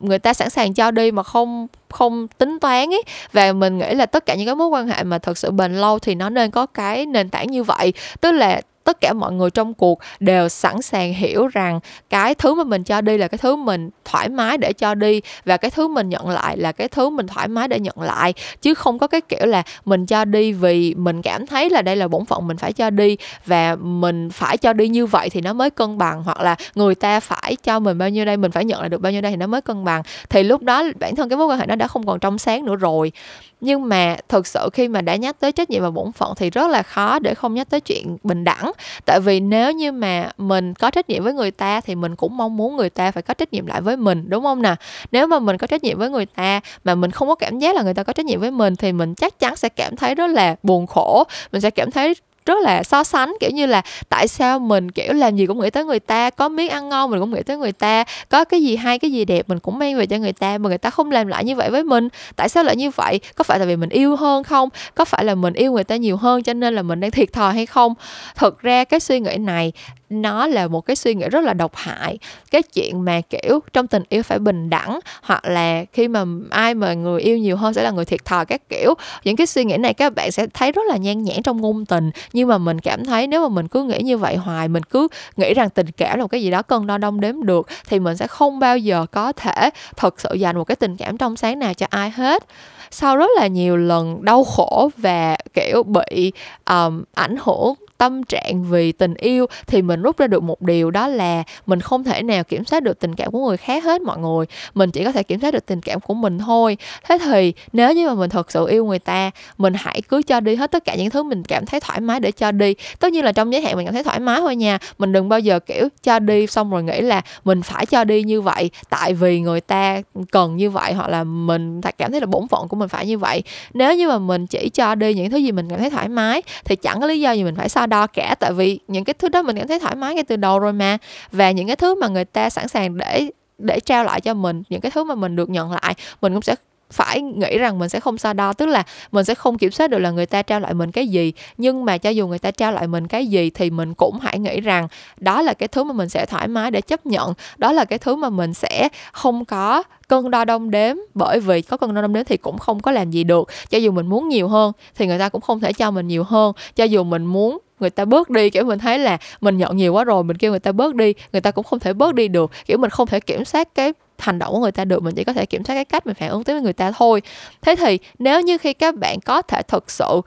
[0.00, 3.02] người ta sẵn sàng cho đi mà không không tính toán ấy.
[3.32, 5.74] Và mình nghĩ là tất cả những cái mối quan hệ mà thật sự bền
[5.74, 7.92] lâu thì nó nên có cái nền tảng như vậy.
[8.20, 12.54] Tức là tất cả mọi người trong cuộc đều sẵn sàng hiểu rằng cái thứ
[12.54, 15.70] mà mình cho đi là cái thứ mình thoải mái để cho đi và cái
[15.70, 18.34] thứ mình nhận lại là cái thứ mình thoải mái để nhận lại.
[18.62, 21.96] Chứ không có cái kiểu là mình cho đi vì mình cảm thấy là đây
[21.96, 25.40] là bổn phận mình phải cho đi và mình phải cho đi như vậy thì
[25.40, 28.50] nó mới cân bằng, hoặc là người ta phải cho mình bao nhiêu đây, mình
[28.50, 30.02] phải nhận lại được bao nhiêu đây thì nó mới cân bằng.
[30.30, 32.64] Thì lúc đó bản thân cái mối quan hệ nó đã không còn trong sáng
[32.64, 33.12] nữa rồi.
[33.60, 36.50] Nhưng mà thực sự khi mà đã nhắc tới trách nhiệm và bổn phận thì
[36.50, 38.72] rất là khó để không nhắc tới chuyện bình đẳng
[39.04, 42.36] tại vì nếu như mà mình có trách nhiệm với người ta thì mình cũng
[42.36, 44.74] mong muốn người ta phải có trách nhiệm lại với mình, đúng không nè?
[45.12, 47.76] Nếu mà mình có trách nhiệm với người ta mà mình không có cảm giác
[47.76, 50.14] là người ta có trách nhiệm với mình thì mình chắc chắn sẽ cảm thấy
[50.14, 52.14] rất là buồn khổ, mình sẽ cảm thấy
[52.46, 55.70] rất là so sánh, kiểu như là, tại sao mình, kiểu, làm gì cũng nghĩ
[55.70, 58.62] tới người ta, có miếng ăn ngon mình cũng nghĩ tới người ta, có cái
[58.62, 60.90] gì hay, cái gì đẹp mình cũng mang về cho người ta mà người ta
[60.90, 62.08] không làm lại như vậy với mình.
[62.36, 63.20] Tại sao lại như vậy?
[63.34, 64.68] Có phải là vì mình yêu hơn không?
[64.94, 67.32] Có phải là mình yêu người ta nhiều hơn cho nên là mình đang thiệt
[67.32, 67.94] thòi hay không?
[68.36, 69.72] Thực ra cái suy nghĩ này,
[70.10, 72.18] nó là một cái suy nghĩ rất là độc hại.
[72.50, 76.74] Cái chuyện mà, kiểu, trong tình yêu phải bình đẳng, hoặc là khi mà ai
[76.74, 78.94] mà người yêu nhiều hơn sẽ là người thiệt thòi các kiểu.
[79.24, 81.86] Những cái suy nghĩ này các bạn sẽ thấy rất là nhan nhản trong ngôn
[81.86, 84.82] tình nhưng mà mình cảm thấy nếu mà mình cứ nghĩ như vậy hoài mình
[84.82, 87.66] cứ nghĩ rằng tình cảm là một cái gì đó cân đo đong đếm được
[87.88, 91.18] thì mình sẽ không bao giờ có thể thật sự dành một cái tình cảm
[91.18, 92.44] trong sáng nào cho ai hết.
[92.90, 96.32] Sau rất là nhiều lần đau khổ và kiểu bị
[96.70, 100.90] um, ảnh hưởng tâm trạng vì tình yêu thì mình rút ra được một điều
[100.90, 104.00] đó là mình không thể nào kiểm soát được tình cảm của người khác hết
[104.00, 104.46] mọi người.
[104.74, 106.76] Mình chỉ có thể kiểm soát được tình cảm của mình thôi.
[107.08, 110.40] Thế thì nếu như mà mình thật sự yêu người ta, mình hãy cứ cho
[110.40, 112.74] đi hết tất cả những thứ mình cảm thấy thoải mái để cho đi.
[112.98, 114.78] Tất nhiên là trong giới hạn mình cảm thấy thoải mái thôi nha.
[114.98, 118.22] Mình đừng bao giờ, kiểu, cho đi xong rồi nghĩ là mình phải cho đi
[118.22, 122.26] như vậy, tại vì người ta cần như vậy hoặc là mình cảm thấy là
[122.26, 123.42] bổn phận của mình phải như vậy.
[123.74, 126.42] Nếu như mà mình chỉ cho đi những thứ gì mình cảm thấy thoải mái
[126.64, 128.34] thì chẳng có lý do gì mình phải so đo cả.
[128.40, 130.72] Tại vì những cái thứ đó mình cảm thấy thoải mái ngay từ đầu rồi
[130.72, 130.98] mà.
[131.32, 134.62] Và những cái thứ mà người ta sẵn sàng để để trao lại cho mình,
[134.68, 136.54] những cái thứ mà mình được nhận lại, mình cũng sẽ
[136.90, 138.52] phải nghĩ rằng mình sẽ không so đo.
[138.52, 141.08] Tức là mình sẽ không kiểm soát được là người ta trao lại mình cái
[141.08, 141.32] gì.
[141.56, 144.38] Nhưng mà cho dù người ta trao lại mình cái gì thì mình cũng hãy
[144.38, 147.32] nghĩ rằng đó là cái thứ mà mình sẽ thoải mái để chấp nhận.
[147.56, 150.96] Đó là cái thứ mà mình sẽ không có cân đo đong đếm.
[151.14, 153.48] Bởi vì có cân đo đong đếm thì cũng không có làm gì được.
[153.70, 156.24] Cho dù mình muốn nhiều hơn thì người ta cũng không thể cho mình nhiều
[156.24, 156.52] hơn.
[156.76, 159.92] Cho dù mình muốn người ta bớt đi, kiểu, mình thấy là mình nhận nhiều
[159.92, 162.28] quá rồi, mình kêu người ta bớt đi, người ta cũng không thể bớt đi
[162.28, 162.50] được.
[162.66, 165.24] Kiểu, mình không thể kiểm soát cái hành động của người ta được, mình chỉ
[165.24, 167.22] có thể kiểm soát cái cách mình phản ứng tới với người ta thôi.
[167.62, 170.20] Thế thì nếu như khi các bạn có thể thực sự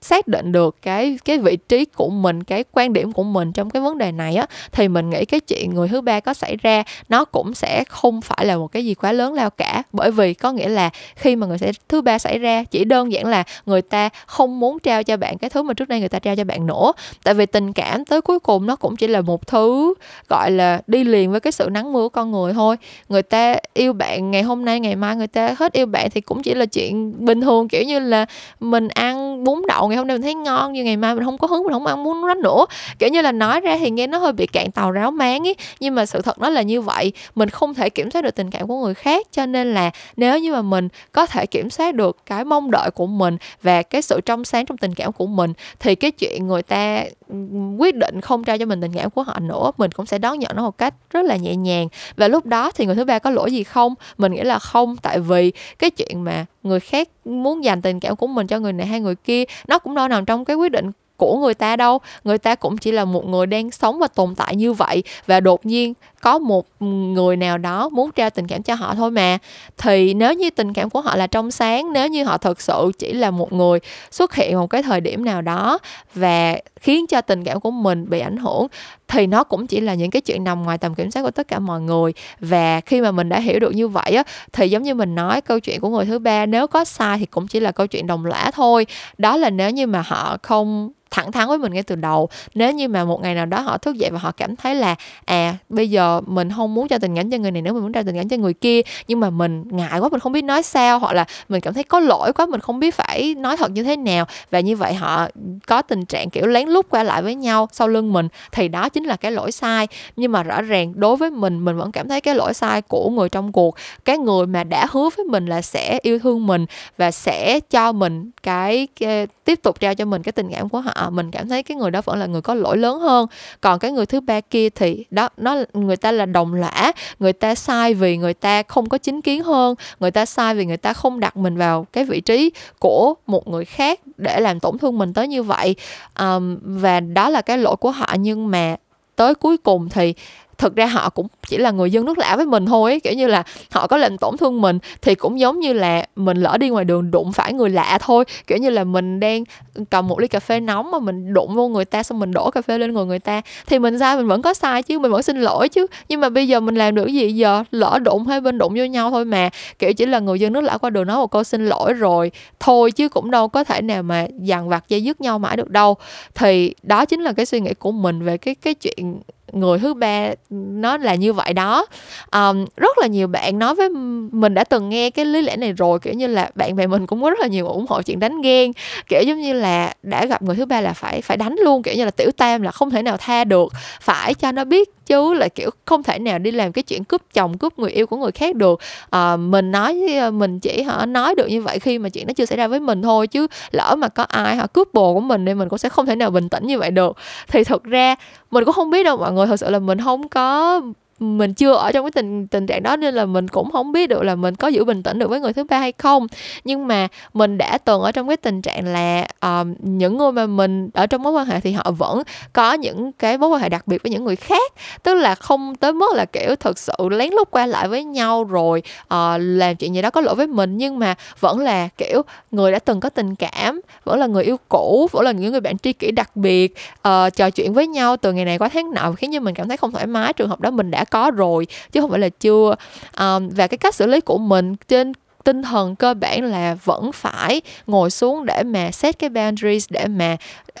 [0.00, 3.70] xác định được cái cái vị trí của mình, cái quan điểm của mình trong
[3.70, 6.56] cái vấn đề này á, thì mình nghĩ cái chuyện người thứ ba có xảy
[6.56, 9.82] ra, nó cũng sẽ không phải là một cái gì quá lớn lao cả.
[9.92, 13.12] Bởi vì có nghĩa là khi mà người sẽ, thứ ba xảy ra, chỉ đơn
[13.12, 16.08] giản là người ta không muốn trao cho bạn cái thứ mà trước đây người
[16.08, 16.92] ta trao cho bạn nữa.
[17.24, 19.94] Tại vì tình cảm tới cuối cùng nó cũng chỉ là một thứ,
[20.28, 22.76] gọi là, đi liền với cái sự nắng mưa của con người thôi.
[23.08, 26.20] Người ta yêu bạn ngày hôm nay, ngày mai người ta hết yêu bạn thì
[26.20, 28.26] cũng chỉ là chuyện bình thường, kiểu như là
[28.60, 31.38] mình ăn bún đậu ngày hôm nay mình thấy ngon nhưng ngày mai mình không
[31.38, 32.64] có hứng, mình không ăn muốn nó nữa.
[32.98, 35.54] Kiểu như là nói ra thì nghe nó hơi bị cạn tàu ráo máng ấy.
[35.80, 38.50] Nhưng mà sự thật nó là như vậy, mình không thể kiểm soát được tình
[38.50, 39.26] cảm của người khác.
[39.32, 42.90] Cho nên là nếu như mà mình có thể kiểm soát được cái mong đợi
[42.90, 46.46] của mình và cái sự trong sáng trong tình cảm của mình, thì cái chuyện
[46.46, 47.34] người ta ừ,
[47.78, 50.38] quyết định không trao cho mình tình cảm của họ nữa, mình cũng sẽ đón
[50.38, 51.88] nhận nó một cách rất là nhẹ nhàng.
[52.16, 53.94] Và lúc đó thì người thứ ba có lỗi gì không?
[54.18, 58.16] Mình nghĩ là không, tại vì cái chuyện mà người khác muốn dành tình cảm
[58.16, 60.72] của mình cho người này hay người kia, nó cũng đâu nằm trong cái quyết
[60.72, 61.98] định của người ta đâu.
[62.24, 65.02] Người ta cũng chỉ là một người đang sống và tồn tại như vậy.
[65.26, 65.94] Và đột nhiên
[66.26, 69.38] có một người nào đó muốn trao tình cảm cho họ thôi mà.
[69.78, 72.92] Thì nếu như tình cảm của họ là trong sáng, nếu như họ thực sự
[72.98, 73.78] chỉ là một người
[74.10, 75.78] xuất hiện một cái thời điểm nào đó
[76.14, 78.66] và khiến cho tình cảm của mình bị ảnh hưởng,
[79.08, 81.48] thì nó cũng chỉ là những cái chuyện nằm ngoài tầm kiểm soát của tất
[81.48, 82.12] cả mọi người.
[82.40, 85.40] Và khi mà mình đã hiểu được như vậy á, thì giống như mình nói,
[85.40, 88.06] câu chuyện của người thứ ba nếu có sai thì cũng chỉ là câu chuyện
[88.06, 88.86] đồng lõa thôi.
[89.18, 92.72] Đó là nếu như mà họ không thẳng thắn với mình ngay từ đầu, nếu
[92.72, 95.56] như mà một ngày nào đó họ thức dậy và họ cảm thấy là à
[95.68, 98.02] bây giờ mình không muốn cho tình cảm cho người này nữa mình muốn trao
[98.02, 100.98] tình cảm cho người kia nhưng mà mình ngại quá mình không biết nói sao
[100.98, 103.82] hoặc là mình cảm thấy có lỗi quá mình không biết phải nói thật như
[103.82, 104.24] thế nào.
[104.50, 105.28] Và như vậy họ
[105.66, 108.88] có tình trạng kiểu lén lút qua lại với nhau sau lưng mình thì đó
[108.88, 109.88] chính là cái lỗi sai.
[110.16, 113.10] Nhưng mà rõ ràng đối với mình mình vẫn cảm thấy cái lỗi sai của
[113.10, 113.76] người trong cuộc.
[114.04, 117.92] Cái người mà đã hứa với mình là sẽ yêu thương mình và sẽ cho
[117.92, 121.10] mình cái, cái tiếp tục trao cho mình cái tình cảm của họ.
[121.10, 123.26] Mình cảm thấy cái người đó vẫn là người có lỗi lớn hơn.
[123.60, 127.32] Còn cái người thứ ba kia thì đó nó người ta là đồng lõa người
[127.32, 129.74] ta sai vì người ta không có chính kiến hơn.
[130.00, 133.48] Người ta sai vì người ta không đặt mình vào cái vị trí của một
[133.48, 135.76] người khác để làm tổn thương mình tới như vậy.
[136.20, 138.14] Um, và đó là cái lỗi của họ.
[138.18, 138.76] Nhưng mà
[139.16, 140.14] tới cuối cùng thì
[140.58, 143.26] thực ra họ cũng chỉ là người dân nước lạ với mình thôi kiểu như
[143.26, 146.68] là họ có làm tổn thương mình thì cũng giống như là mình lỡ đi
[146.68, 148.24] ngoài đường đụng phải người lạ thôi.
[148.46, 149.44] Kiểu như là mình đang
[149.90, 152.50] cầm một ly cà phê nóng mà mình đụng vô người ta xong mình đổ
[152.50, 155.12] cà phê lên người người ta thì mình sai mình vẫn có sai chứ, mình
[155.12, 155.86] vẫn xin lỗi chứ.
[156.08, 157.64] Nhưng mà bây giờ mình làm được gì giờ?
[157.70, 159.50] Lỡ đụng hai bên đụng vô nhau thôi mà.
[159.78, 162.30] Kiểu chỉ là người dân nước lạ qua đường nói một câu xin lỗi rồi
[162.60, 165.70] thôi chứ cũng đâu có thể nào mà dằn vặt dây dứt nhau mãi được
[165.70, 165.96] đâu.
[166.34, 169.20] Thì đó chính là cái suy nghĩ của mình về cái cái chuyện
[169.52, 171.86] người thứ ba nó là như vậy đó.
[172.32, 173.88] Um, rất là nhiều bạn nói với
[174.32, 177.06] mình đã từng nghe cái lý lẽ này rồi kiểu như là bạn bè mình
[177.06, 178.72] cũng có rất là nhiều ủng hộ chuyện đánh ghen.
[179.08, 181.94] Kiểu giống như là đã gặp người thứ ba là phải phải đánh luôn kiểu
[181.94, 185.34] như là tiểu tam là không thể nào tha được phải cho nó biết chứ
[185.34, 188.16] là kiểu không thể nào đi làm cái chuyện cướp chồng cướp người yêu của
[188.16, 188.80] người khác được.
[189.10, 192.32] À, mình nói ờ, mình chỉ họ nói được như vậy khi mà chuyện nó
[192.32, 195.20] chưa xảy ra với mình thôi chứ lỡ mà có ai họ cướp bồ của
[195.20, 197.16] mình thì mình cũng sẽ không thể nào bình tĩnh như vậy được.
[197.48, 198.14] Thì thực ra
[198.50, 200.80] mình cũng không biết đâu mọi người thật sự là mình không có
[201.18, 204.08] mình chưa ở trong cái tình tình trạng đó nên là mình cũng không biết
[204.08, 206.26] được là mình có giữ bình tĩnh được với người thứ ba hay không.
[206.64, 210.46] Nhưng mà mình đã từng ở trong cái tình trạng là uh, những người mà
[210.46, 213.68] mình ở trong mối quan hệ thì họ vẫn có những cái mối quan hệ
[213.68, 214.72] đặc biệt với những người khác.
[215.02, 218.44] Tức là không tới mức là kiểu thực sự lén lút qua lại với nhau
[218.44, 220.76] rồi uh, làm chuyện gì đó có lỗi với mình.
[220.76, 224.56] Nhưng mà vẫn là kiểu người đã từng có tình cảm vẫn là người yêu
[224.68, 226.74] cũ vẫn là những người bạn tri kỷ đặc biệt
[227.08, 229.68] uh, trò chuyện với nhau từ ngày này qua tháng nọ khiến như mình cảm
[229.68, 230.32] thấy không thoải mái.
[230.32, 232.74] Trường hợp đó mình đã có rồi chứ không phải là chưa
[233.18, 235.12] um, và cái cách xử lý của mình trên
[235.46, 240.06] tinh thần cơ bản là vẫn phải ngồi xuống để mà set cái boundaries để
[240.06, 240.36] mà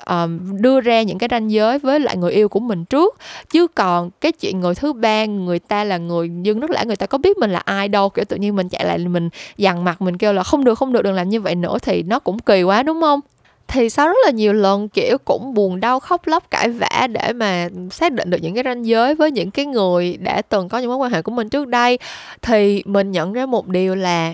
[0.06, 3.16] um, đưa ra những cái ranh giới với lại người yêu của mình trước.
[3.50, 6.96] Chứ còn cái chuyện người thứ ba người ta là người dân nước lã người
[6.96, 9.84] ta có biết mình là ai đâu kiểu tự nhiên mình chạy lại mình dằn
[9.84, 12.18] mặt mình kêu là không được không được đừng làm như vậy nữa thì nó
[12.18, 13.20] cũng kỳ quá đúng không?
[13.68, 17.32] Thì sau rất là nhiều lần, kiểu, cũng buồn, đau, khóc, lóc, cãi vã để
[17.32, 20.78] mà xác định được những cái ranh giới với những cái người đã từng có
[20.78, 21.98] những mối quan hệ của mình trước đây,
[22.42, 24.32] thì mình nhận ra một điều là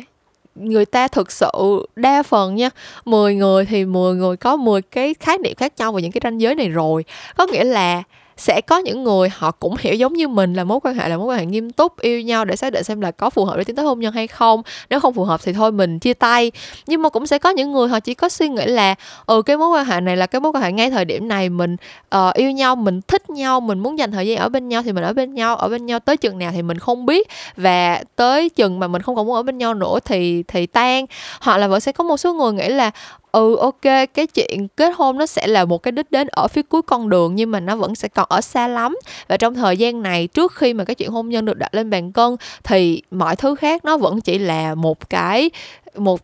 [0.54, 2.70] người ta thực sự đa phần nha
[3.04, 6.20] 10 người thì 10 người có 10 cái khái niệm khác nhau về những cái
[6.24, 7.04] ranh giới này rồi.
[7.36, 8.02] Có nghĩa là
[8.36, 11.16] sẽ có những người họ cũng hiểu giống như mình là mối quan hệ là
[11.16, 13.56] mối quan hệ nghiêm túc yêu nhau để xác định xem là có phù hợp
[13.56, 14.62] để tiến tới hôn nhân hay không.
[14.90, 16.52] Nếu không phù hợp thì thôi mình chia tay.
[16.86, 18.94] Nhưng mà cũng sẽ có những người họ chỉ có suy nghĩ là
[19.26, 21.48] ừ cái mối quan hệ này là cái mối quan hệ ngay thời điểm này
[21.48, 21.76] mình
[22.16, 24.92] uh, yêu nhau mình thích nhau mình muốn dành thời gian ở bên nhau thì
[24.92, 27.28] mình ở bên nhau ở bên nhau tới chừng nào thì mình không biết.
[27.56, 31.06] Và tới chừng mà mình không còn muốn ở bên nhau nữa thì thì tan.
[31.40, 32.90] Hoặc là vẫn sẽ có một số người nghĩ là
[33.32, 33.80] ừ ok,
[34.14, 37.08] cái chuyện kết hôn nó sẽ là một cái đích đến ở phía cuối con
[37.08, 38.96] đường, nhưng mà nó vẫn sẽ còn ở xa lắm.
[39.28, 41.90] Và trong thời gian này, trước khi mà cái chuyện hôn nhân được đặt lên
[41.90, 45.50] bàn cân, thì mọi thứ khác nó vẫn chỉ là một cái
[45.96, 46.20] một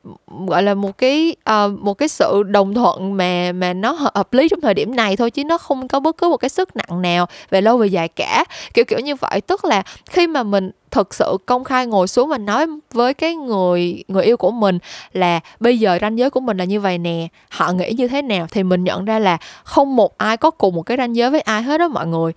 [0.47, 4.49] gọi là một cái uh, một cái sự đồng thuận mà mà nó hợp lý
[4.49, 7.03] trong thời điểm này thôi chứ nó không có bất cứ một cái sức nặng
[7.03, 8.45] nào về lâu về dài cả.
[8.75, 12.29] Kiểu kiểu như vậy tức là khi mà mình thực sự công khai ngồi xuống
[12.29, 14.79] và nói với cái người người yêu của mình
[15.13, 18.23] là bây giờ ranh giới của mình là như vậy nè họ nghĩ như thế
[18.23, 21.31] nào thì mình nhận ra là không một ai có cùng một cái ranh giới
[21.31, 22.33] với ai hết đó mọi người.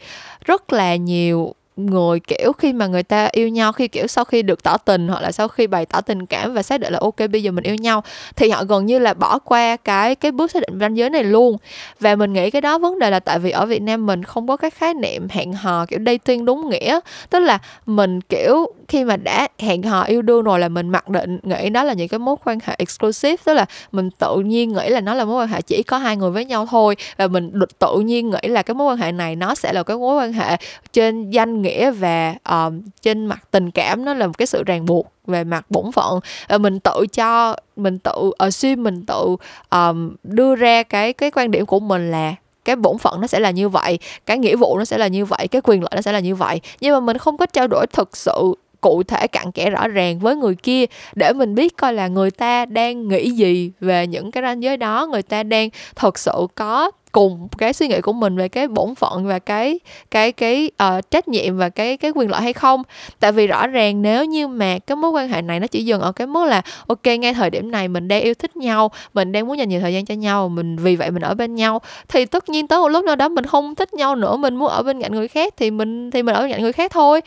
[0.46, 4.42] Rất là nhiều người kiểu, khi mà người ta yêu nhau, khi, kiểu, sau khi
[4.42, 7.00] được tỏ tình hoặc là sau khi bày tỏ tình cảm và xác định là,
[7.02, 8.04] ok, bây giờ mình yêu nhau,
[8.36, 11.24] thì họ gần như là bỏ qua cái cái bước xác định ranh giới này
[11.24, 11.58] luôn.
[12.00, 14.48] Và mình nghĩ cái đó vấn đề là tại vì ở Việt Nam mình không
[14.48, 17.00] có cái khái niệm hẹn hò, kiểu, dating đúng nghĩa.
[17.30, 21.10] Tức là mình, kiểu, khi mà đã hẹn hò yêu đương rồi là mình mặc
[21.10, 23.38] định nghĩ đó là những cái mối quan hệ exclusive.
[23.46, 26.18] Tức là mình tự nhiên nghĩ là nó là mối quan hệ chỉ có hai
[26.18, 29.36] người với nhau thôi và mình tự nhiên nghĩ là cái mối quan hệ này
[29.36, 30.58] nó sẽ là cái mối quan hệ
[30.94, 32.72] trên danh nghĩa và um, ờ,
[33.02, 36.20] trên mặt tình cảm nó là một cái sự ràng buộc về mặt bổn phận.
[36.50, 39.36] Và mình tự cho mình tự ờ, assume mình tự
[39.70, 43.40] um, đưa ra cái cái quan điểm của mình là cái bổn phận nó sẽ
[43.40, 46.02] là như vậy cái nghĩa vụ nó sẽ là như vậy cái quyền lợi nó
[46.02, 46.62] sẽ là như vậy.
[46.82, 50.20] Nhưng mà mình không có trao đổi thực sự cụ thể cặn kẽ rõ ràng
[50.20, 54.32] với người kia để mình biết coi là người ta đang nghĩ gì về những
[54.32, 58.14] cái ranh giới đó người ta đang thật sự có cùng cái suy nghĩ của
[58.14, 59.80] mình về cái bổn phận và cái
[60.12, 62.84] cái cái uh, trách nhiệm và cái cái quyền lợi hay không.
[63.20, 66.02] Tại vì rõ ràng nếu như mà cái mối quan hệ này nó chỉ dừng
[66.02, 69.32] ở cái mức là ok ngay thời điểm này mình đang yêu thích nhau mình
[69.32, 71.82] đang muốn dành nhiều thời gian cho nhau mình vì vậy mình ở bên nhau
[72.08, 74.68] thì tất nhiên tới một lúc nào đó mình không thích nhau nữa mình muốn
[74.68, 77.22] ở bên cạnh người khác thì mình thì mình ở bên cạnh người khác thôi.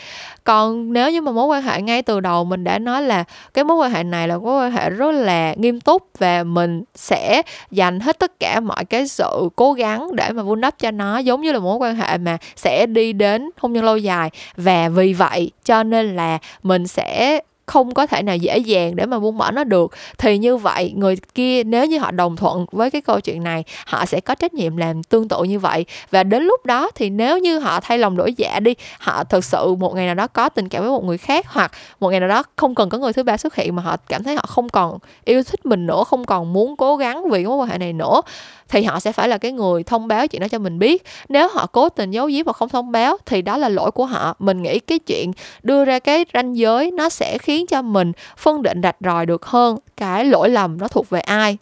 [0.44, 3.64] Còn nếu như mà mối quan hệ ngay từ đầu mình đã nói là cái
[3.64, 7.42] mối quan hệ này là mối quan hệ rất là nghiêm túc và mình sẽ
[7.70, 11.18] dành hết tất cả mọi cái sự cố gắng để mà vun đắp cho nó
[11.18, 14.30] giống như là mối quan hệ mà sẽ đi đến hôn nhân lâu dài.
[14.56, 19.06] Và vì vậy cho nên là mình sẽ không có thể nào dễ dàng để
[19.06, 19.92] mà buông bỏ nó được.
[20.18, 23.64] Thì như vậy, người kia nếu như họ đồng thuận với cái câu chuyện này,
[23.86, 25.84] họ sẽ có trách nhiệm làm tương tự như vậy.
[26.10, 29.44] Và đến lúc đó thì nếu như họ thay lòng đổi dạ đi, họ thực
[29.44, 32.20] sự một ngày nào đó có tình cảm với một người khác, hoặc một ngày
[32.20, 34.44] nào đó không cần có người thứ ba xuất hiện mà họ cảm thấy họ
[34.48, 37.78] không còn yêu thích mình nữa, không còn muốn cố gắng vì mối quan hệ
[37.78, 38.20] này nữa
[38.68, 41.04] thì họ sẽ phải là cái người thông báo chuyện đó cho mình biết.
[41.28, 44.06] Nếu họ cố tình giấu giếm và không thông báo thì đó là lỗi của
[44.06, 44.34] họ.
[44.38, 48.62] Mình nghĩ cái chuyện đưa ra cái ranh giới nó sẽ khiến cho mình phân
[48.62, 51.58] định rạch ròi được hơn cái lỗi lầm nó thuộc về ai.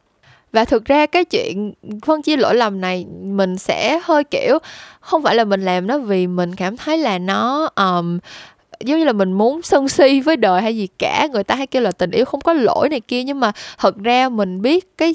[0.53, 1.73] Và thực ra cái chuyện
[2.07, 4.59] phân chia lỗi lầm này mình sẽ hơi kiểu
[5.01, 8.19] không phải là mình làm nó vì mình cảm thấy là nó um,
[8.81, 11.67] giống như là mình muốn sân si với đời hay gì cả người ta hay
[11.67, 13.25] kêu là tình yêu không có lỗi này kia.
[13.25, 15.15] Nhưng mà thật ra mình biết cái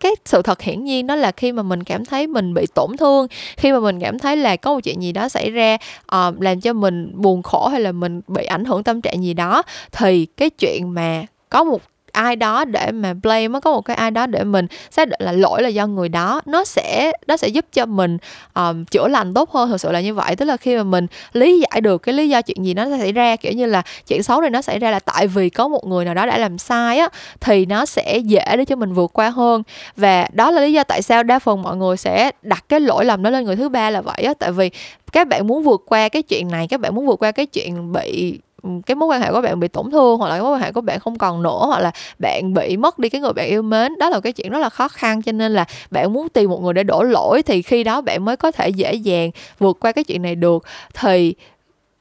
[0.00, 2.96] cái sự thật hiển nhiên đó là khi mà mình cảm thấy mình bị tổn
[2.96, 6.40] thương khi mà mình cảm thấy là có một chuyện gì đó xảy ra uh,
[6.40, 9.62] làm cho mình buồn khổ hay là mình bị ảnh hưởng tâm trạng gì đó
[9.92, 11.82] thì cái chuyện mà có một
[12.16, 15.32] ai đó để mà blame có một cái ai đó để mình xác định là
[15.32, 18.18] lỗi là do người đó nó sẽ nó sẽ giúp cho mình
[18.54, 20.36] um, chữa lành tốt hơn thực sự là như vậy.
[20.36, 23.12] Tức là khi mà mình lý giải được cái lý do chuyện gì nó xảy
[23.12, 25.86] ra kiểu như là chuyện xấu này nó xảy ra là tại vì có một
[25.86, 27.08] người nào đó đã làm sai á
[27.40, 29.62] thì nó sẽ dễ để cho mình vượt qua hơn.
[29.96, 33.04] Và đó là lý do tại sao đa phần mọi người sẽ đặt cái lỗi
[33.04, 34.34] lầm đó lên người thứ ba là vậy á.
[34.38, 34.70] Tại vì
[35.12, 37.92] các bạn muốn vượt qua cái chuyện này các bạn muốn vượt qua cái chuyện
[37.92, 38.38] bị
[38.86, 40.80] cái mối quan hệ của bạn bị tổn thương hoặc là mối quan hệ của
[40.80, 43.98] bạn không còn nữa hoặc là bạn bị mất đi cái người bạn yêu mến,
[43.98, 45.22] đó là cái chuyện rất là khó khăn.
[45.22, 48.24] Cho nên là bạn muốn tìm một người để đổ lỗi thì khi đó bạn
[48.24, 50.64] mới có thể dễ dàng vượt qua cái chuyện này được.
[50.94, 51.34] Thì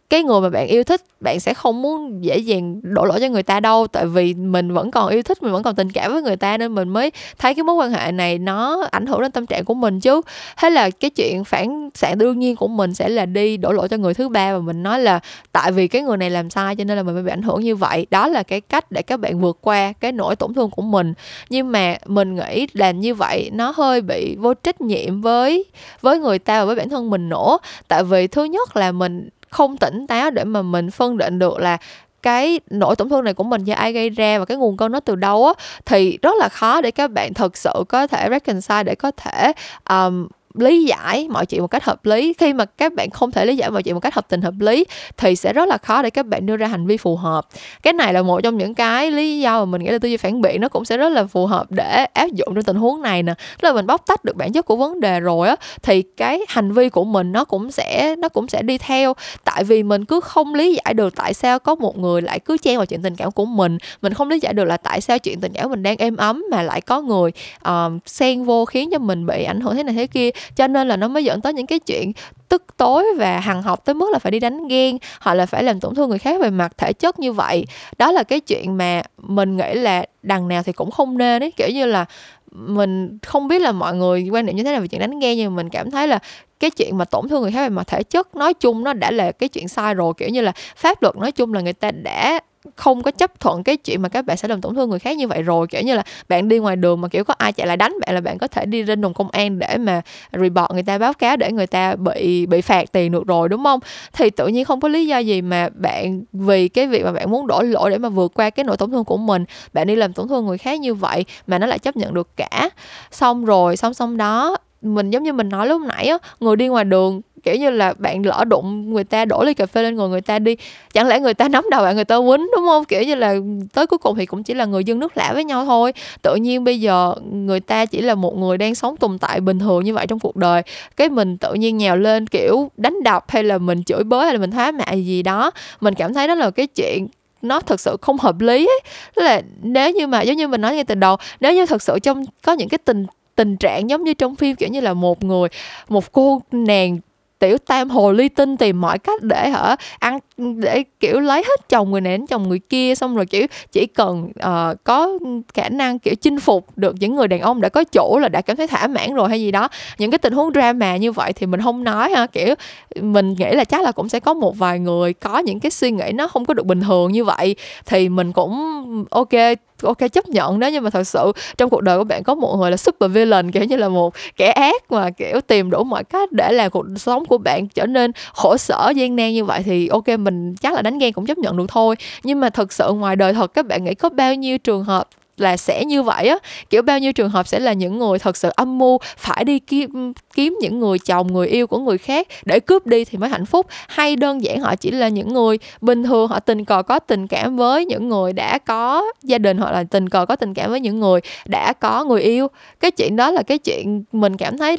[0.09, 3.27] cái người mà bạn yêu thích, bạn sẽ không muốn dễ dàng đổ lỗi cho
[3.27, 6.13] người ta đâu, tại vì mình vẫn còn yêu thích, mình vẫn còn tình cảm
[6.13, 9.21] với người ta nên mình mới thấy cái mối quan hệ này nó ảnh hưởng
[9.21, 10.21] đến tâm trạng của mình chứ.
[10.57, 13.89] Thế là cái chuyện phản xạ đương nhiên của mình sẽ là đi đổ lỗi
[13.89, 15.19] cho người thứ ba và mình nói là
[15.51, 17.61] tại vì cái người này làm sai cho nên là mình mới bị ảnh hưởng
[17.61, 18.07] như vậy.
[18.11, 21.13] Đó là cái cách để các bạn vượt qua cái nỗi tổn thương của mình.
[21.49, 25.65] Nhưng mà mình nghĩ làm như vậy nó hơi bị vô trách nhiệm với
[26.01, 27.57] với người ta và với bản thân mình nữa.
[27.87, 31.59] Tại vì thứ nhất là mình không tỉnh táo để mà mình phân định được
[31.59, 31.77] là
[32.21, 34.91] cái nỗi tổn thương này của mình do ai gây ra và cái nguồn cơn
[34.91, 35.53] nó từ đâu á
[35.85, 39.53] thì rất là khó để các bạn thực sự có thể reconcile để có thể
[39.89, 40.27] um,
[40.59, 42.33] lý giải mọi chuyện một cách hợp lý.
[42.33, 44.53] Khi mà các bạn không thể lý giải mọi chuyện một cách hợp tình hợp
[44.59, 44.85] lý
[45.17, 47.47] thì sẽ rất là khó để các bạn đưa ra hành vi phù hợp.
[47.83, 50.17] Cái này là một trong những cái lý do mà mình nghĩ là tư duy
[50.17, 53.01] phản biện nó cũng sẽ rất là phù hợp để áp dụng trong tình huống
[53.01, 53.33] này nè.
[53.61, 56.41] Tức là mình bóc tách được bản chất của vấn đề rồi á thì cái
[56.47, 59.13] hành vi của mình nó cũng sẽ nó cũng sẽ đi theo.
[59.43, 62.57] Tại vì mình cứ không lý giải được tại sao có một người lại cứ
[62.57, 63.77] chen vào chuyện tình cảm của mình.
[64.01, 66.43] Mình không lý giải được là tại sao chuyện tình cảm mình đang êm ấm
[66.51, 67.31] mà lại có người
[67.65, 70.87] um, xen vô khiến cho mình bị ảnh hưởng thế này thế kia cho nên
[70.87, 72.11] là nó mới dẫn tới những cái chuyện
[72.49, 75.63] tức tối và hằng học tới mức là phải đi đánh ghen, hoặc là phải
[75.63, 77.65] làm tổn thương người khác về mặt thể chất như vậy.
[77.97, 81.51] Đó là cái chuyện mà mình nghĩ là đằng nào thì cũng không nên ấy.
[81.51, 82.05] Kiểu như là
[82.51, 85.37] mình không biết là mọi người quan niệm như thế nào về chuyện đánh ghen,
[85.37, 86.19] nhưng mà mình cảm thấy là
[86.59, 89.11] cái chuyện mà tổn thương người khác về mặt thể chất, nói chung nó đã
[89.11, 90.13] là cái chuyện sai rồi.
[90.17, 92.39] Kiểu như là pháp luật nói chung là người ta đã
[92.75, 95.17] không có chấp thuận cái chuyện mà các bạn sẽ làm tổn thương người khác
[95.17, 95.67] như vậy rồi.
[95.67, 98.15] Kiểu như là bạn đi ngoài đường mà kiểu có ai chạy lại đánh bạn
[98.15, 100.01] là bạn có thể đi lên đồn công an để mà
[100.31, 103.63] report người ta, báo cáo để người ta bị bị phạt tiền được rồi, đúng
[103.63, 103.79] không?
[104.13, 107.31] Thì tự nhiên không có lý do gì mà bạn, vì cái việc mà bạn
[107.31, 109.95] muốn đổ lỗi để mà vượt qua cái nỗi tổn thương của mình, bạn đi
[109.95, 112.69] làm tổn thương người khác như vậy mà nó lại chấp nhận được cả.
[113.11, 116.67] Xong rồi song song đó, mình giống như mình nói lúc nãy á, người đi
[116.67, 119.95] ngoài đường kiểu như là bạn lỡ đụng người ta, đổ ly cà phê lên
[119.95, 120.55] người người ta đi.
[120.93, 122.85] Chẳng lẽ người ta nắm đầu bạn, người ta quýnh, đúng không?
[122.85, 123.35] Kiểu như là
[123.73, 125.93] tới cuối cùng thì cũng chỉ là người dân nước lạ với nhau thôi.
[126.21, 129.59] Tự nhiên bây giờ người ta chỉ là một người đang sống tồn tại bình
[129.59, 130.61] thường như vậy trong cuộc đời.
[130.95, 134.33] Cái mình tự nhiên nhào lên, kiểu, đánh đập hay là mình chửi bới hay
[134.33, 137.07] là mình thoá mạ gì đó, mình cảm thấy đó là cái chuyện
[137.41, 138.81] nó thật sự không hợp lý ấy.
[139.15, 141.81] Tức là nếu như mà, giống như mình nói ngay từ đầu, nếu như thật
[141.81, 143.05] sự trong, có những cái tình
[143.35, 145.49] tình trạng giống như trong phim, kiểu như là một người,
[145.89, 146.99] một cô nàng
[147.39, 151.69] tiểu tam hồ ly tinh tìm mọi cách để hả ăn để kiểu lấy hết
[151.69, 155.09] chồng người này đến chồng người kia xong rồi kiểu chỉ cần uh, có
[155.53, 158.41] khả năng kiểu chinh phục được những người đàn ông đã có chỗ là đã
[158.41, 159.69] cảm thấy thỏa mãn rồi hay gì đó.
[159.97, 162.55] Những cái tình huống drama như vậy thì mình không nói ha kiểu
[163.01, 165.91] mình nghĩ là chắc là cũng sẽ có một vài người có những cái suy
[165.91, 169.33] nghĩ nó không có được bình thường như vậy thì mình cũng ok
[169.83, 172.57] ok, chấp nhận đó, nhưng mà thật sự trong cuộc đời của bạn có một
[172.59, 176.03] người là super villain, kiểu như là một kẻ ác mà, kiểu, tìm đủ mọi
[176.03, 179.61] cách để làm cuộc sống của bạn trở nên khổ sở, gian nan như vậy
[179.65, 181.95] thì ok, mình chắc là đánh ghen cũng chấp nhận được thôi.
[182.23, 185.07] Nhưng mà thật sự ngoài đời thật, các bạn nghĩ có bao nhiêu trường hợp
[185.37, 186.37] là sẽ như vậy á.
[186.69, 189.59] Kiểu bao nhiêu trường hợp sẽ là những người thật sự âm mưu, phải đi
[189.59, 193.29] kiếm kiếm những người chồng, người yêu của người khác để cướp đi thì mới
[193.29, 193.65] hạnh phúc.
[193.87, 197.27] Hay đơn giản họ chỉ là những người bình thường, họ tình cờ có tình
[197.27, 200.71] cảm với những người đã có gia đình, hoặc là tình cờ có tình cảm
[200.71, 202.47] với những người đã có người yêu.
[202.79, 204.77] Cái chuyện đó là cái chuyện mình cảm thấy,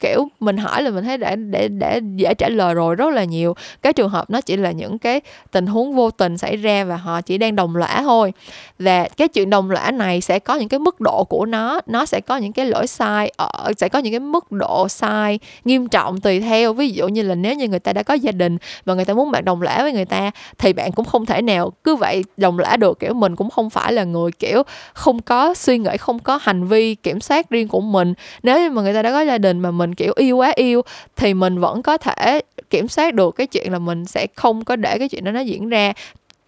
[0.00, 3.24] kiểu, mình hỏi là mình thấy để để để dễ trả lời rồi rất là
[3.24, 3.54] nhiều.
[3.82, 5.20] Cái trường hợp nó chỉ là những cái
[5.52, 8.32] tình huống vô tình xảy ra và họ chỉ đang đồng lõa thôi.
[8.78, 11.80] Và cái chuyện đồng lõa này sẽ có những cái mức độ của nó.
[11.86, 15.38] Nó sẽ có những cái lỗi sai ở sẽ có những cái mức độ sai
[15.64, 16.72] nghiêm trọng tùy theo.
[16.72, 19.14] Ví dụ như là nếu như người ta đã có gia đình và người ta
[19.14, 22.24] muốn bạn đồng lõa với người ta thì bạn cũng không thể nào cứ vậy
[22.36, 22.98] đồng lõa được.
[23.00, 26.66] Kiểu, mình cũng không phải là người, kiểu, không có suy nghĩ, không có hành
[26.66, 28.14] vi kiểm soát riêng của mình.
[28.42, 30.82] Nếu như mà người ta đã có gia đình mà mình, kiểu, yêu quá yêu
[31.16, 34.76] thì mình vẫn có thể kiểm soát được cái chuyện là mình sẽ không có
[34.76, 35.92] để cái chuyện đó nó diễn ra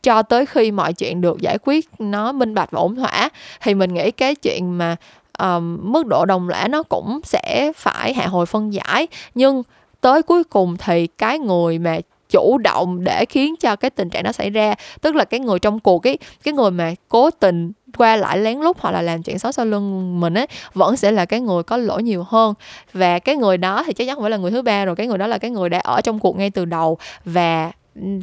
[0.03, 3.29] cho tới khi mọi chuyện được giải quyết nó minh bạch và ổn thỏa
[3.63, 4.97] thì mình nghĩ cái chuyện mà
[5.39, 9.09] um, mức độ đồng lõa nó cũng sẽ phải hạ hồi phân giải.
[9.35, 9.63] Nhưng
[10.01, 11.99] tới cuối cùng thì cái người mà
[12.31, 15.59] chủ động để khiến cho cái tình trạng nó xảy ra tức là cái người
[15.59, 19.23] trong cuộc cái cái người mà cố tình qua lại lén lút hoặc là làm
[19.23, 22.55] chuyện xấu sau lưng mình ấy vẫn sẽ là cái người có lỗi nhiều hơn.
[22.93, 25.19] Và cái người đó thì chắc chắn phải là người thứ ba rồi cái người
[25.19, 26.99] đó là cái người đã ở trong cuộc ngay từ đầu.
[27.25, 27.71] Và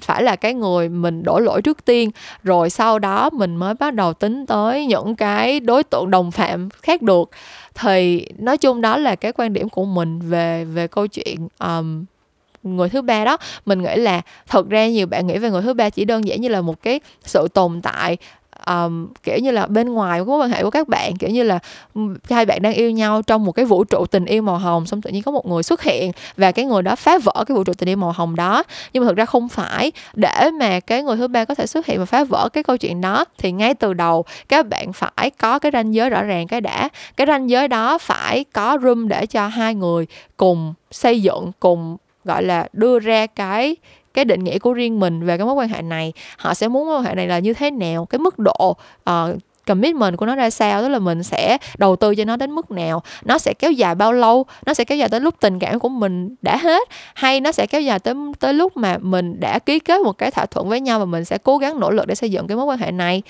[0.02, 2.10] phải là cái người mình đổ lỗi trước tiên
[2.43, 6.70] rồi sau đó mình mới bắt đầu tính tới những cái đối tượng đồng phạm
[6.70, 7.30] khác được.
[7.76, 12.06] Thì nói chung đó là cái quan điểm của mình về về câu chuyện um,
[12.64, 13.38] người thứ ba đó.
[13.66, 16.41] Mình nghĩ là thật ra nhiều bạn nghĩ về người thứ ba chỉ đơn giản
[16.41, 18.18] như là một cái sự tồn tại
[18.66, 21.43] um, kiểu như là bên ngoài của mối quan hệ của các bạn kiểu như
[21.43, 21.59] là
[22.30, 25.01] hai bạn đang yêu nhau trong một cái vũ trụ tình yêu màu hồng xong
[25.01, 27.63] tự nhiên có một người xuất hiện và cái người đó phá vỡ cái vũ
[27.63, 28.63] trụ tình yêu màu hồng đó.
[28.93, 31.86] Nhưng mà thực ra không phải để mà cái người thứ ba có thể xuất
[31.86, 35.30] hiện và phá vỡ cái câu chuyện đó thì ngay từ đầu các bạn phải
[35.30, 36.89] có cái ranh giới rõ ràng cái đã.
[37.18, 40.07] Cái ranh giới đó phải có room để cho hai người
[40.38, 43.76] cùng xây dựng cùng gọi là đưa ra cái
[44.16, 46.88] cái định nghĩa của riêng mình về cái mối quan hệ này họ sẽ muốn
[46.88, 48.78] mối quan hệ này là như thế nào cái mức độ
[49.09, 49.16] uh,
[49.66, 52.72] commitment của nó ra sao tức là mình sẽ đầu tư cho nó đến mức
[52.72, 53.03] nào.
[53.24, 55.89] Nó sẽ kéo dài bao lâu nó sẽ kéo dài tới lúc tình cảm của
[55.89, 59.80] mình đã hết hay nó sẽ kéo dài tới tới lúc mà mình đã ký
[59.80, 62.16] kết một cái thỏa thuận với nhau và mình sẽ cố gắng nỗ lực để
[62.16, 63.22] xây dựng cái mối quan hệ này.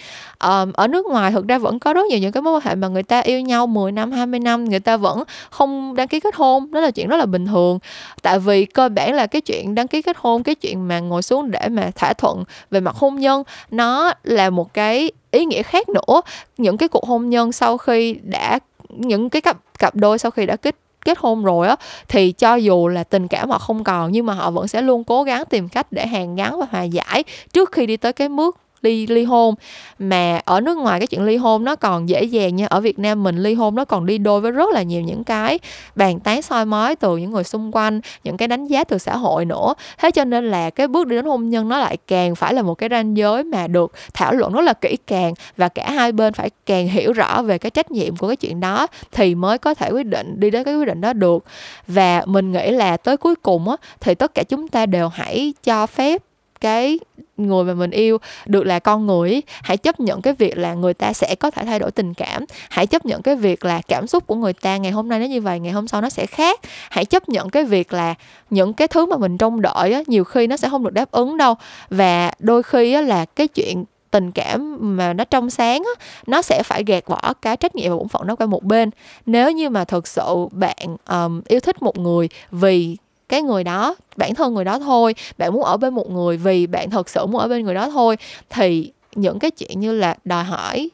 [0.43, 2.75] Um, ở nước ngoài thực ra vẫn có rất nhiều những cái mối quan hệ
[2.75, 6.19] mà người ta yêu nhau 10 năm 20 năm người ta vẫn không đăng ký
[6.19, 7.79] kết hôn đó là chuyện rất là bình thường.
[8.21, 11.21] Tại vì cơ bản là cái chuyện đăng ký kết hôn cái chuyện mà ngồi
[11.21, 15.63] xuống để mà thỏa thuận về mặt hôn nhân nó là một cái ý nghĩa
[15.63, 16.21] khác nữa.
[16.57, 18.59] Những cái cuộc hôn nhân sau khi đã,
[18.89, 20.75] những cái cặp cặp đôi sau khi đã kết
[21.05, 21.75] kết hôn rồi á,
[22.07, 25.03] thì cho dù là tình cảm họ không còn, nhưng mà họ vẫn sẽ luôn
[25.03, 27.23] cố gắng tìm cách để hàn gắn và hòa giải
[27.53, 29.55] trước khi đi tới cái mức đi ly hôn.
[29.99, 32.67] Mà ở nước ngoài cái chuyện ly hôn nó còn dễ dàng nha.
[32.69, 35.23] Ở Việt Nam mình ly hôn nó còn đi đôi với rất là nhiều những
[35.23, 35.59] cái
[35.95, 39.17] bàn tán soi mói từ những người xung quanh, những cái đánh giá từ xã
[39.17, 39.73] hội nữa.
[39.97, 42.61] Thế cho nên là cái bước đi đến hôn nhân nó lại càng phải là
[42.61, 46.11] một cái ranh giới mà được thảo luận rất là kỹ càng và cả hai
[46.11, 49.57] bên phải càng hiểu rõ về cái trách nhiệm của cái chuyện đó thì mới
[49.57, 51.45] có thể quyết định đi đến cái quyết định đó được.
[51.87, 55.53] Và mình nghĩ là tới cuối cùng á, thì tất cả chúng ta đều hãy
[55.63, 56.21] cho phép
[56.61, 56.99] cái
[57.37, 60.93] người mà mình yêu được là con người hãy chấp nhận cái việc là người
[60.93, 62.45] ta sẽ có thể thay đổi tình cảm.
[62.69, 65.25] Hãy chấp nhận cái việc là cảm xúc của người ta ngày hôm nay nó
[65.25, 66.59] như vậy ngày hôm sau nó sẽ khác.
[66.89, 68.15] Hãy chấp nhận cái việc là
[68.49, 71.11] những cái thứ mà mình trông đợi á, nhiều khi nó sẽ không được đáp
[71.11, 71.55] ứng đâu.
[71.89, 76.41] Và đôi khi á, là cái chuyện tình cảm mà nó trong sáng á, nó
[76.41, 78.89] sẽ phải gạt bỏ cái trách nhiệm và bổn phận đó qua một bên.
[79.25, 82.97] Nếu như mà thực sự bạn um, yêu thích một người vì
[83.29, 86.67] cái người đó bản thân người đó thôi bạn muốn ở bên một người vì
[86.67, 88.17] bạn thật sự muốn ở bên người đó thôi
[88.49, 90.89] thì những cái chuyện như là đòi hỏi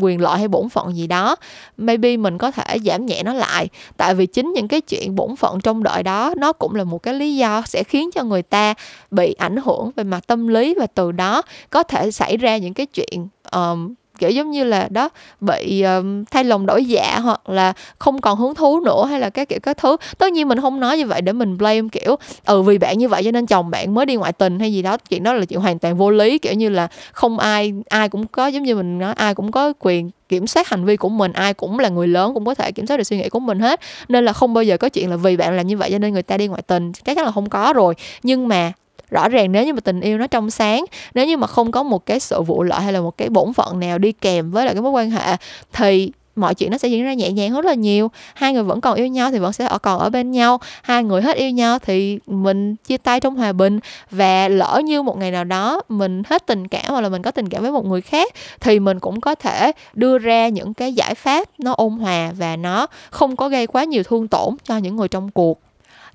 [0.00, 1.36] quyền lợi hay bổn phận gì đó
[1.76, 3.68] maybe mình có thể giảm nhẹ nó lại.
[3.96, 7.02] Tại vì chính những cái chuyện bổn phận trong đợi đó nó cũng là một
[7.02, 8.74] cái lý do sẽ khiến cho người ta
[9.10, 12.74] bị ảnh hưởng về mặt tâm lý và từ đó có thể xảy ra những
[12.74, 15.08] cái chuyện um, kiểu giống như là đó
[15.40, 19.30] bị um, thay lòng đổi dạ hoặc là không còn hứng thú nữa hay là
[19.30, 19.96] các kiểu các thứ.
[20.18, 22.16] Tất nhiên mình không nói như vậy để mình blame kiểu
[22.46, 24.82] ừ vì bạn như vậy cho nên chồng bạn mới đi ngoại tình hay gì
[24.82, 24.96] đó.
[25.08, 28.26] Chuyện đó là chuyện hoàn toàn vô lý kiểu như là không ai ai cũng
[28.26, 31.32] có giống như mình nói ai cũng có quyền kiểm soát hành vi của mình
[31.32, 33.60] ai cũng là người lớn cũng có thể kiểm soát được suy nghĩ của mình
[33.60, 33.80] hết.
[34.08, 36.12] Nên là không bao giờ có chuyện là vì bạn làm như vậy cho nên
[36.12, 37.94] người ta đi ngoại tình chắc chắn là không có rồi.
[38.22, 38.72] Nhưng mà
[39.10, 40.84] rõ ràng nếu như mà tình yêu nó trong sáng,
[41.14, 43.52] nếu như mà không có một cái sự vụ lợi hay là một cái bổn
[43.52, 45.36] phận nào đi kèm với lại cái mối quan hệ,
[45.72, 48.10] thì mọi chuyện nó sẽ diễn ra nhẹ nhàng rất là nhiều.
[48.34, 50.60] Hai người vẫn còn yêu nhau thì vẫn sẽ ở, còn ở bên nhau.
[50.82, 53.80] Hai người hết yêu nhau thì mình chia tay trong hòa bình
[54.10, 57.30] và lỡ như một ngày nào đó mình hết tình cảm hoặc là mình có
[57.30, 60.92] tình cảm với một người khác thì mình cũng có thể đưa ra những cái
[60.92, 64.76] giải pháp nó ôn hòa và nó không có gây quá nhiều thương tổn cho
[64.76, 65.60] những người trong cuộc.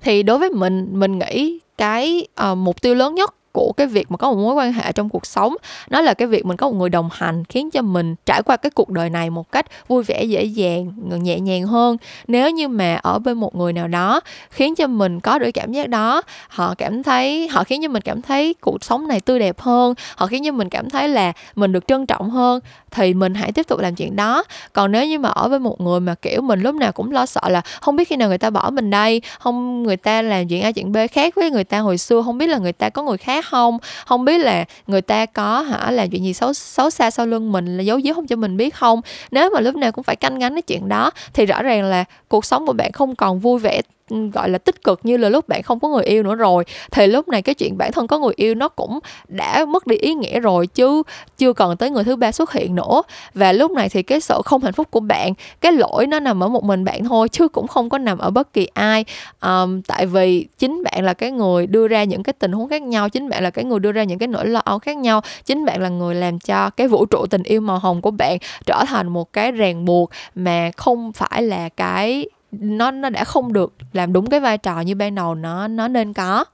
[0.02, 4.10] Thì đối với mình mình nghĩ cái uh, mục tiêu lớn nhất của cái việc
[4.10, 5.56] mà có một mối quan hệ trong cuộc sống.
[5.90, 8.56] Nó là cái việc mình có một người đồng hành khiến cho mình trải qua
[8.56, 10.92] cái cuộc đời này một cách vui vẻ, dễ dàng
[11.22, 11.96] nhẹ nhàng hơn.
[12.26, 15.72] Nếu như mà ở bên một người nào đó khiến cho mình có được cảm
[15.72, 19.38] giác đó, họ cảm thấy, họ khiến cho mình cảm thấy cuộc sống này tươi
[19.38, 23.14] đẹp hơn, họ khiến cho mình cảm thấy là mình được trân trọng hơn, thì
[23.14, 24.44] mình hãy tiếp tục làm chuyện đó.
[24.72, 27.26] Còn nếu như mà ở với một người mà, kiểu, mình lúc nào cũng lo
[27.26, 30.48] sợ là không biết khi nào người ta bỏ mình đây, không người ta làm
[30.48, 32.88] chuyện a, chuyện b khác với người ta hồi xưa, không biết là người ta
[32.88, 33.78] có người khác không?
[34.06, 35.90] Không biết là người ta có hả?
[35.90, 38.56] Làm chuyện gì xấu xấu xa sau lưng mình, là giấu giếm không cho mình
[38.56, 39.00] biết không?
[39.30, 42.04] Nếu mà lúc nào cũng phải canh gánh cái chuyện đó, thì rõ ràng là
[42.28, 43.80] cuộc sống của bạn không còn vui vẻ
[44.10, 47.06] gọi là tích cực như là lúc bạn không có người yêu nữa rồi thì
[47.06, 48.98] lúc này cái chuyện bản thân có người yêu nó cũng
[49.28, 51.02] đã mất đi ý nghĩa rồi chứ
[51.38, 53.02] chưa cần tới người thứ ba xuất hiện nữa.
[53.34, 56.42] Và lúc này thì cái sự không hạnh phúc của bạn cái lỗi nó nằm
[56.42, 59.04] ở một mình bạn thôi chứ cũng không có nằm ở bất kỳ ai.
[59.42, 62.82] Um, tại vì chính bạn là cái người đưa ra những cái tình huống khác
[62.82, 65.20] nhau chính bạn là cái người đưa ra những cái nỗi lo âu khác nhau
[65.44, 68.38] chính bạn là người làm cho cái vũ trụ tình yêu màu hồng của bạn
[68.66, 72.26] trở thành một cái ràng buộc mà không phải là cái
[72.60, 75.88] nó nó đã không được làm đúng cái vai trò như ban đầu nó nó
[75.88, 76.44] nên có.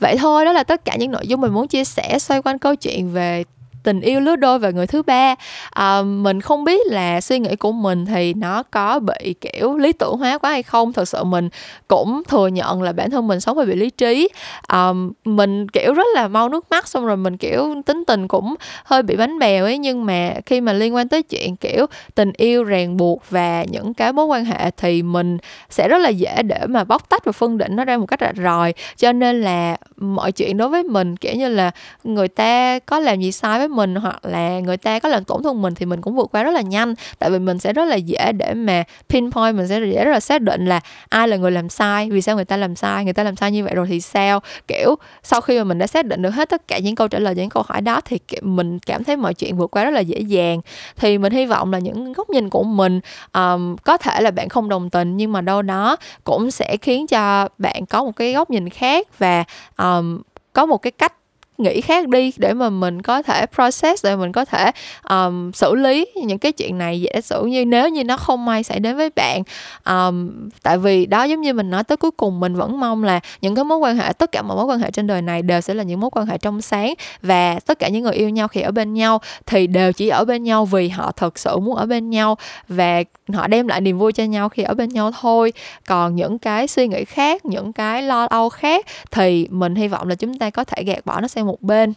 [0.00, 2.58] Vậy thôi, đó là tất cả những nội dung mình muốn chia sẻ xoay quanh
[2.58, 3.44] câu chuyện về
[3.86, 5.34] tình yêu lứa đôi và người thứ ba.
[5.70, 9.92] À, mình không biết là suy nghĩ của mình thì nó có bị kiểu lý
[9.92, 10.92] tưởng hóa quá hay không.
[10.92, 11.48] Thật sự mình
[11.88, 14.28] cũng thừa nhận là bản thân mình sống hơi bị lý trí.
[14.66, 14.92] À,
[15.24, 19.02] mình kiểu rất là mau nước mắt xong rồi mình kiểu tính tình cũng hơi
[19.02, 19.78] bị bánh bèo ấy.
[19.78, 23.94] Nhưng mà khi mà liên quan tới chuyện kiểu tình yêu ràng buộc và những
[23.94, 25.38] cái mối quan hệ thì mình
[25.70, 28.20] sẽ rất là dễ để mà bóc tách và phân định nó ra một cách
[28.20, 28.74] rạch ròi.
[28.96, 31.70] Cho nên là mọi chuyện đối với mình kiểu như là
[32.04, 35.42] người ta có làm gì sai với mình hoặc là người ta có làm tổn
[35.42, 36.94] thương mình thì mình cũng vượt qua rất là nhanh.
[37.18, 40.20] Tại vì mình sẽ rất là dễ để mà pinpoint mình sẽ dễ rất là
[40.20, 43.12] xác định là ai là người làm sai vì sao người ta làm sai người
[43.12, 44.40] ta làm sai như vậy rồi thì sao?
[44.68, 47.18] Kiểu sau khi mà mình đã xác định được hết tất cả những câu trả
[47.18, 50.00] lời những câu hỏi đó thì mình cảm thấy mọi chuyện vượt qua rất là
[50.00, 50.60] dễ dàng.
[50.96, 53.00] Thì mình hy vọng là những góc nhìn của mình
[53.34, 57.06] um, có thể là bạn không đồng tình nhưng mà đâu đó cũng sẽ khiến
[57.06, 59.44] cho bạn có một cái góc nhìn khác và
[59.78, 60.20] um,
[60.52, 61.12] có một cái cách
[61.58, 64.70] nghĩ khác đi để mà mình có thể process để mình có thể
[65.08, 67.00] um, xử lý những cái chuyện này.
[67.00, 69.42] Dễ xử như nếu như nó không may xảy đến với bạn
[69.84, 70.30] um,
[70.62, 73.54] tại vì đó giống như mình nói tới cuối cùng mình vẫn mong là những
[73.54, 75.74] cái mối quan hệ tất cả mọi mối quan hệ trên đời này đều sẽ
[75.74, 78.60] là những mối quan hệ trong sáng và tất cả những người yêu nhau khi
[78.60, 81.86] ở bên nhau thì đều chỉ ở bên nhau vì họ thật sự muốn ở
[81.86, 82.36] bên nhau
[82.68, 83.02] và
[83.32, 85.52] họ đem lại niềm vui cho nhau khi ở bên nhau thôi.
[85.86, 90.08] Còn những cái suy nghĩ khác những cái lo âu khác thì mình hy vọng
[90.08, 91.92] là chúng ta có thể gạt bỏ nó sang một bên.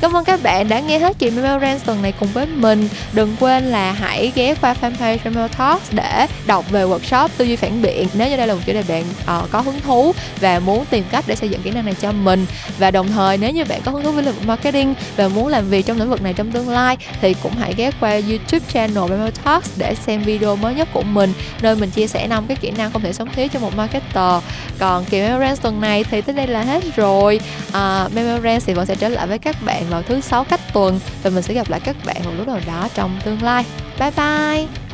[0.00, 2.88] Cảm ơn các bạn đã nghe hết chuyện Memo Rants tuần này cùng với mình.
[3.12, 7.56] Đừng quên là hãy ghé qua fanpage Memo Talks để đọc về workshop tư duy
[7.56, 9.04] phản biện nếu như đây là một chủ đề bạn
[9.42, 12.12] uh, có hứng thú và muốn tìm cách để xây dựng kỹ năng này cho
[12.12, 12.46] mình.
[12.78, 15.48] Và đồng thời nếu như bạn có hứng thú với lĩnh vực marketing và muốn
[15.48, 18.66] làm việc trong lĩnh vực này trong tương lai thì cũng hãy ghé qua YouTube
[18.72, 21.32] channel Memo Talks để xem video mới nhất của mình
[21.62, 24.42] nơi mình chia sẻ năm cái kỹ năng không thể sống thiếu cho một marketer.
[24.78, 27.40] Còn kỳ Memo Rants tuần này thì tới đây là hết rồi.
[27.68, 30.44] Uh, Memo Rants thì vẫn sẽ trở lại với các bạn bạn vào thứ sáu
[30.44, 33.42] cách tuần, và mình sẽ gặp lại các bạn một lúc nào đó trong tương
[33.42, 33.64] lai.
[33.98, 34.85] Bye bye!